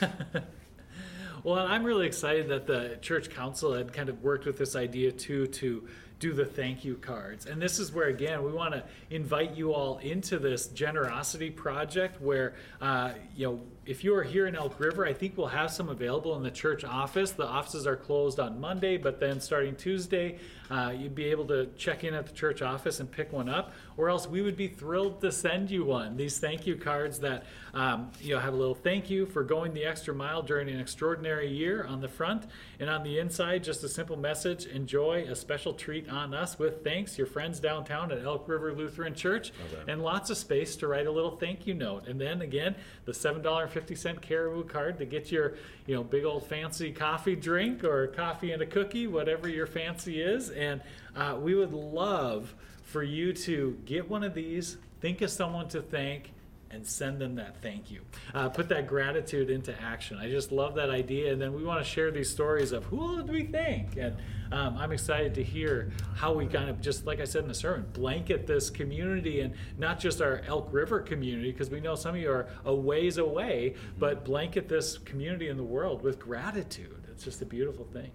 yep. 0.00 0.44
well, 1.44 1.58
and 1.58 1.72
I'm 1.72 1.84
really 1.84 2.06
excited 2.06 2.48
that 2.48 2.66
the 2.66 2.98
church 3.02 3.30
council 3.30 3.74
had 3.74 3.92
kind 3.92 4.08
of 4.08 4.22
worked 4.22 4.46
with 4.46 4.58
this 4.58 4.74
idea 4.74 5.12
too 5.12 5.46
to 5.48 5.86
do 6.18 6.32
the 6.32 6.44
thank 6.44 6.84
you 6.84 6.94
cards. 6.96 7.46
And 7.46 7.60
this 7.60 7.78
is 7.78 7.92
where, 7.92 8.08
again, 8.08 8.42
we 8.44 8.52
want 8.52 8.72
to 8.72 8.82
invite 9.10 9.54
you 9.56 9.72
all 9.74 9.98
into 9.98 10.38
this 10.38 10.68
generosity 10.68 11.50
project 11.50 12.20
where, 12.20 12.54
uh, 12.80 13.12
you 13.36 13.46
know, 13.46 13.60
if 13.86 14.02
you 14.02 14.14
are 14.14 14.22
here 14.22 14.46
in 14.46 14.54
Elk 14.54 14.80
River, 14.80 15.06
I 15.06 15.12
think 15.12 15.36
we'll 15.36 15.48
have 15.48 15.70
some 15.70 15.88
available 15.88 16.36
in 16.36 16.42
the 16.42 16.50
church 16.50 16.84
office. 16.84 17.32
The 17.32 17.46
offices 17.46 17.86
are 17.86 17.96
closed 17.96 18.40
on 18.40 18.60
Monday, 18.60 18.96
but 18.96 19.20
then 19.20 19.40
starting 19.40 19.76
Tuesday, 19.76 20.38
uh, 20.70 20.94
you'd 20.96 21.14
be 21.14 21.26
able 21.26 21.46
to 21.46 21.66
check 21.76 22.04
in 22.04 22.14
at 22.14 22.26
the 22.26 22.32
church 22.32 22.62
office 22.62 23.00
and 23.00 23.10
pick 23.10 23.32
one 23.32 23.48
up, 23.48 23.72
or 23.96 24.08
else 24.08 24.26
we 24.26 24.40
would 24.40 24.56
be 24.56 24.68
thrilled 24.68 25.20
to 25.20 25.30
send 25.30 25.70
you 25.70 25.84
one. 25.84 26.16
These 26.16 26.38
thank 26.38 26.66
you 26.66 26.76
cards 26.76 27.18
that 27.20 27.44
um, 27.74 28.10
you 28.20 28.34
know 28.34 28.40
have 28.40 28.54
a 28.54 28.56
little 28.56 28.74
thank 28.74 29.10
you 29.10 29.26
for 29.26 29.42
going 29.42 29.74
the 29.74 29.84
extra 29.84 30.14
mile 30.14 30.42
during 30.42 30.68
an 30.68 30.80
extraordinary 30.80 31.50
year 31.50 31.84
on 31.84 32.00
the 32.00 32.08
front, 32.08 32.44
and 32.80 32.88
on 32.88 33.02
the 33.02 33.18
inside, 33.18 33.62
just 33.62 33.84
a 33.84 33.88
simple 33.88 34.16
message: 34.16 34.64
enjoy 34.66 35.26
a 35.28 35.36
special 35.36 35.74
treat 35.74 36.08
on 36.08 36.32
us 36.32 36.58
with 36.58 36.82
thanks, 36.82 37.18
your 37.18 37.26
friends 37.26 37.60
downtown 37.60 38.10
at 38.10 38.24
Elk 38.24 38.48
River 38.48 38.72
Lutheran 38.72 39.14
Church, 39.14 39.52
and 39.86 40.02
lots 40.02 40.30
of 40.30 40.38
space 40.38 40.76
to 40.76 40.86
write 40.86 41.06
a 41.06 41.12
little 41.12 41.36
thank 41.36 41.66
you 41.66 41.74
note. 41.74 42.06
And 42.08 42.18
then 42.18 42.40
again, 42.40 42.74
the 43.04 43.12
seven 43.12 43.42
dollar 43.42 43.68
fifty 43.74 43.94
cent 43.94 44.22
Caribou 44.22 44.64
card 44.64 44.98
to 44.98 45.04
get 45.04 45.30
your 45.30 45.54
you 45.86 45.94
know 45.94 46.04
big 46.04 46.24
old 46.24 46.46
fancy 46.46 46.92
coffee 46.92 47.36
drink 47.36 47.84
or 47.84 48.06
coffee 48.06 48.52
and 48.52 48.62
a 48.62 48.66
cookie, 48.66 49.06
whatever 49.06 49.48
your 49.48 49.66
fancy 49.66 50.22
is. 50.22 50.48
And 50.50 50.80
uh, 51.16 51.36
we 51.40 51.54
would 51.54 51.72
love 51.72 52.54
for 52.84 53.02
you 53.02 53.32
to 53.32 53.76
get 53.84 54.08
one 54.08 54.22
of 54.22 54.34
these, 54.34 54.76
think 55.00 55.20
of 55.20 55.30
someone 55.30 55.68
to 55.70 55.82
thank, 55.82 56.32
and 56.74 56.86
send 56.86 57.20
them 57.20 57.36
that 57.36 57.62
thank 57.62 57.90
you. 57.90 58.02
Uh, 58.34 58.48
put 58.48 58.68
that 58.68 58.86
gratitude 58.86 59.48
into 59.48 59.80
action. 59.80 60.18
I 60.18 60.28
just 60.28 60.52
love 60.52 60.74
that 60.74 60.90
idea. 60.90 61.32
And 61.32 61.40
then 61.40 61.54
we 61.54 61.62
want 61.62 61.82
to 61.82 61.88
share 61.88 62.10
these 62.10 62.28
stories 62.28 62.72
of 62.72 62.84
who 62.84 63.16
did 63.16 63.30
we 63.30 63.44
thank? 63.44 63.96
And 63.96 64.16
um, 64.52 64.76
I'm 64.76 64.92
excited 64.92 65.34
to 65.34 65.42
hear 65.42 65.92
how 66.16 66.32
we 66.32 66.46
kind 66.46 66.68
of, 66.68 66.80
just 66.80 67.06
like 67.06 67.20
I 67.20 67.24
said 67.24 67.42
in 67.42 67.48
the 67.48 67.54
sermon, 67.54 67.86
blanket 67.92 68.46
this 68.46 68.70
community 68.70 69.40
and 69.40 69.54
not 69.78 69.98
just 69.98 70.20
our 70.20 70.42
Elk 70.46 70.68
River 70.72 71.00
community, 71.00 71.52
because 71.52 71.70
we 71.70 71.80
know 71.80 71.94
some 71.94 72.14
of 72.14 72.20
you 72.20 72.30
are 72.30 72.48
a 72.64 72.74
ways 72.74 73.18
away, 73.18 73.74
but 73.98 74.24
blanket 74.24 74.68
this 74.68 74.98
community 74.98 75.48
in 75.48 75.56
the 75.56 75.64
world 75.64 76.02
with 76.02 76.18
gratitude. 76.18 77.04
It's 77.10 77.24
just 77.24 77.40
a 77.40 77.46
beautiful 77.46 77.84
thing. 77.84 78.10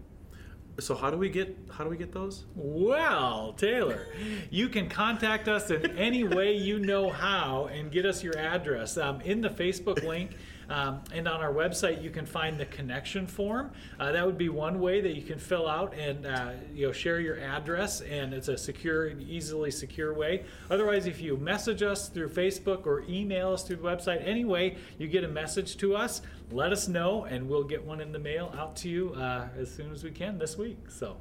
So 0.81 0.95
how 0.95 1.09
do 1.09 1.17
we 1.17 1.29
get 1.29 1.55
how 1.71 1.83
do 1.83 1.89
we 1.89 1.97
get 1.97 2.11
those? 2.11 2.45
Well, 2.55 3.53
Taylor, 3.53 4.07
you 4.49 4.69
can 4.69 4.89
contact 4.89 5.47
us 5.47 5.71
in 5.71 5.97
any 5.97 6.23
way 6.23 6.55
you 6.55 6.79
know 6.79 7.09
how 7.09 7.65
and 7.67 7.91
get 7.91 8.05
us 8.05 8.23
your 8.23 8.37
address. 8.37 8.97
Um, 8.97 9.21
in 9.21 9.41
the 9.41 9.49
Facebook 9.49 10.03
link 10.03 10.31
um, 10.69 11.01
and 11.13 11.27
on 11.27 11.41
our 11.41 11.53
website, 11.53 12.01
you 12.03 12.09
can 12.09 12.25
find 12.25 12.59
the 12.59 12.65
connection 12.67 13.25
form. 13.25 13.71
Uh, 13.99 14.11
that 14.11 14.25
would 14.25 14.37
be 14.37 14.49
one 14.49 14.79
way 14.79 15.01
that 15.01 15.15
you 15.15 15.23
can 15.23 15.39
fill 15.39 15.67
out 15.67 15.93
and 15.95 16.25
uh, 16.25 16.51
you 16.73 16.87
know 16.87 16.91
share 16.91 17.19
your 17.19 17.39
address, 17.39 18.01
and 18.01 18.33
it's 18.33 18.47
a 18.47 18.57
secure, 18.57 19.09
easily 19.19 19.71
secure 19.71 20.13
way. 20.13 20.43
Otherwise, 20.69 21.07
if 21.07 21.19
you 21.19 21.37
message 21.37 21.81
us 21.81 22.09
through 22.09 22.29
Facebook 22.29 22.85
or 22.85 23.03
email 23.09 23.51
us 23.51 23.63
through 23.63 23.77
the 23.77 23.83
website, 23.83 24.25
anyway, 24.27 24.77
you 24.97 25.07
get 25.07 25.23
a 25.23 25.27
message 25.27 25.77
to 25.77 25.95
us, 25.95 26.21
let 26.51 26.71
us 26.71 26.87
know, 26.87 27.25
and 27.25 27.49
we'll 27.49 27.63
get 27.63 27.83
one 27.83 27.99
in 27.99 28.11
the 28.11 28.19
mail 28.19 28.53
out 28.57 28.75
to 28.75 28.89
you 28.89 29.13
uh, 29.15 29.47
as 29.57 29.73
soon 29.73 29.91
as 29.91 30.03
we 30.03 30.11
can 30.11 30.37
this 30.37 30.57
week. 30.57 30.77
So, 30.89 31.17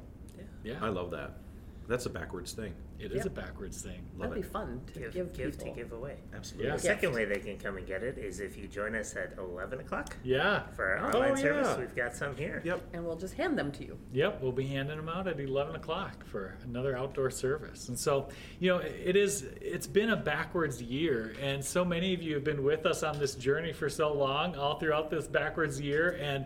yeah, 0.63 0.75
I 0.81 0.89
love 0.89 1.11
that. 1.11 1.48
That's 1.89 2.05
a 2.05 2.09
backwards 2.09 2.53
thing. 2.53 2.73
it 2.99 3.11
is 3.11 3.17
Yep. 3.17 3.25
a 3.25 3.29
backwards 3.29 3.81
thing. 3.81 4.01
Love 4.17 4.29
That'd 4.29 4.43
be 4.43 4.47
it. 4.47 4.51
fun 4.51 4.81
to 4.93 4.99
Give, 4.99 5.13
give, 5.13 5.33
give 5.33 5.51
to 5.53 5.57
people. 5.57 5.73
give 5.75 5.91
away. 5.93 6.17
Absolutely. 6.35 6.67
Yeah. 6.69 6.75
The 6.75 6.81
second 6.81 7.13
way 7.13 7.25
they 7.25 7.39
can 7.39 7.57
come 7.57 7.77
and 7.77 7.87
get 7.87 8.03
it 8.03 8.17
is 8.17 8.39
if 8.41 8.57
you 8.57 8.67
join 8.67 8.93
us 8.93 9.15
at 9.15 9.33
11 9.37 9.79
o'clock 9.79 10.15
Yeah. 10.23 10.67
for 10.75 10.85
our 10.97 11.07
Oh, 11.15 11.17
online 11.21 11.37
service. 11.37 11.67
yeah. 11.67 11.79
We've 11.79 11.95
got 11.95 12.15
some 12.15 12.35
here. 12.35 12.61
Yep. 12.63 12.81
And 12.93 13.05
we'll 13.05 13.15
just 13.17 13.33
hand 13.35 13.57
them 13.57 13.71
to 13.71 13.83
you. 13.85 13.97
Yep, 14.13 14.41
we'll 14.41 14.51
be 14.51 14.67
handing 14.67 14.97
them 14.97 15.09
out 15.09 15.27
at 15.27 15.39
11 15.39 15.75
o'clock 15.75 16.25
for 16.25 16.57
another 16.65 16.95
outdoor 16.97 17.31
service. 17.31 17.87
And 17.89 17.97
so, 17.97 18.29
you 18.59 18.69
know, 18.69 18.77
it 18.79 19.15
is, 19.15 19.43
it's 19.61 19.87
been 19.87 20.09
a 20.09 20.17
backwards 20.17 20.81
year. 20.81 21.33
And 21.41 21.63
so 21.65 21.83
many 21.83 22.13
of 22.13 22.21
you 22.21 22.35
have 22.35 22.43
been 22.43 22.63
with 22.63 22.85
us 22.85 23.01
on 23.01 23.17
this 23.17 23.33
journey 23.35 23.73
for 23.73 23.89
so 23.89 24.13
long, 24.13 24.55
all 24.55 24.77
throughout 24.77 25.09
this 25.09 25.25
backwards 25.27 25.79
year. 25.81 26.17
And 26.21 26.45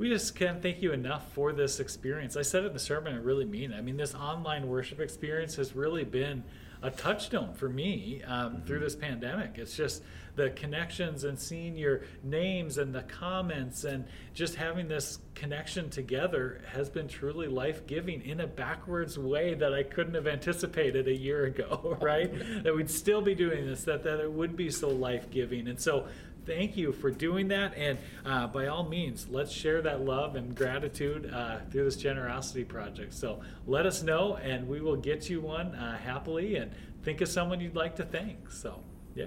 we 0.00 0.08
just 0.08 0.34
can't 0.34 0.62
thank 0.62 0.80
you 0.80 0.92
enough 0.92 1.30
for 1.34 1.52
this 1.52 1.78
experience. 1.78 2.34
I 2.34 2.40
said 2.40 2.64
it 2.64 2.68
in 2.68 2.72
the 2.72 2.78
sermon, 2.78 3.14
I 3.14 3.18
really 3.18 3.44
mean 3.44 3.70
it. 3.70 3.76
I 3.76 3.82
mean, 3.82 3.98
this 3.98 4.14
online 4.14 4.66
worship 4.66 4.98
experience 4.98 5.56
has 5.56 5.76
really 5.76 6.04
been 6.04 6.42
a 6.82 6.90
touchstone 6.90 7.52
for 7.52 7.68
me 7.68 8.22
um, 8.26 8.62
through 8.62 8.78
this 8.78 8.96
pandemic. 8.96 9.58
It's 9.58 9.76
just 9.76 10.02
the 10.36 10.48
connections 10.50 11.24
and 11.24 11.38
seeing 11.38 11.76
your 11.76 12.00
names 12.22 12.78
and 12.78 12.94
the 12.94 13.02
comments 13.02 13.84
and 13.84 14.06
just 14.32 14.54
having 14.54 14.88
this 14.88 15.18
connection 15.34 15.90
together 15.90 16.62
has 16.72 16.88
been 16.88 17.06
truly 17.06 17.48
life 17.48 17.86
giving 17.86 18.22
in 18.22 18.40
a 18.40 18.46
backwards 18.46 19.18
way 19.18 19.52
that 19.52 19.74
I 19.74 19.82
couldn't 19.82 20.14
have 20.14 20.26
anticipated 20.26 21.08
a 21.08 21.14
year 21.14 21.44
ago, 21.44 21.98
right? 22.00 22.32
that 22.62 22.74
we'd 22.74 22.90
still 22.90 23.20
be 23.20 23.34
doing 23.34 23.66
this, 23.66 23.84
that, 23.84 24.02
that 24.04 24.20
it 24.20 24.32
would 24.32 24.56
be 24.56 24.70
so 24.70 24.88
life 24.88 25.30
giving. 25.30 25.68
And 25.68 25.78
so, 25.78 26.06
thank 26.46 26.76
you 26.76 26.92
for 26.92 27.10
doing 27.10 27.48
that. 27.48 27.74
And 27.76 27.98
uh, 28.24 28.46
by 28.46 28.66
all 28.66 28.88
means, 28.88 29.28
let's 29.30 29.52
share 29.52 29.82
that 29.82 30.02
love 30.04 30.36
and 30.36 30.54
gratitude 30.54 31.30
uh, 31.32 31.58
through 31.70 31.84
this 31.84 31.96
generosity 31.96 32.64
project. 32.64 33.14
So 33.14 33.40
let 33.66 33.86
us 33.86 34.02
know, 34.02 34.36
and 34.36 34.68
we 34.68 34.80
will 34.80 34.96
get 34.96 35.28
you 35.30 35.40
one 35.40 35.74
uh, 35.74 35.98
happily. 35.98 36.56
And 36.56 36.72
think 37.02 37.20
of 37.20 37.28
someone 37.28 37.60
you'd 37.60 37.76
like 37.76 37.96
to 37.96 38.04
thank. 38.04 38.50
So, 38.50 38.82
yeah. 39.14 39.26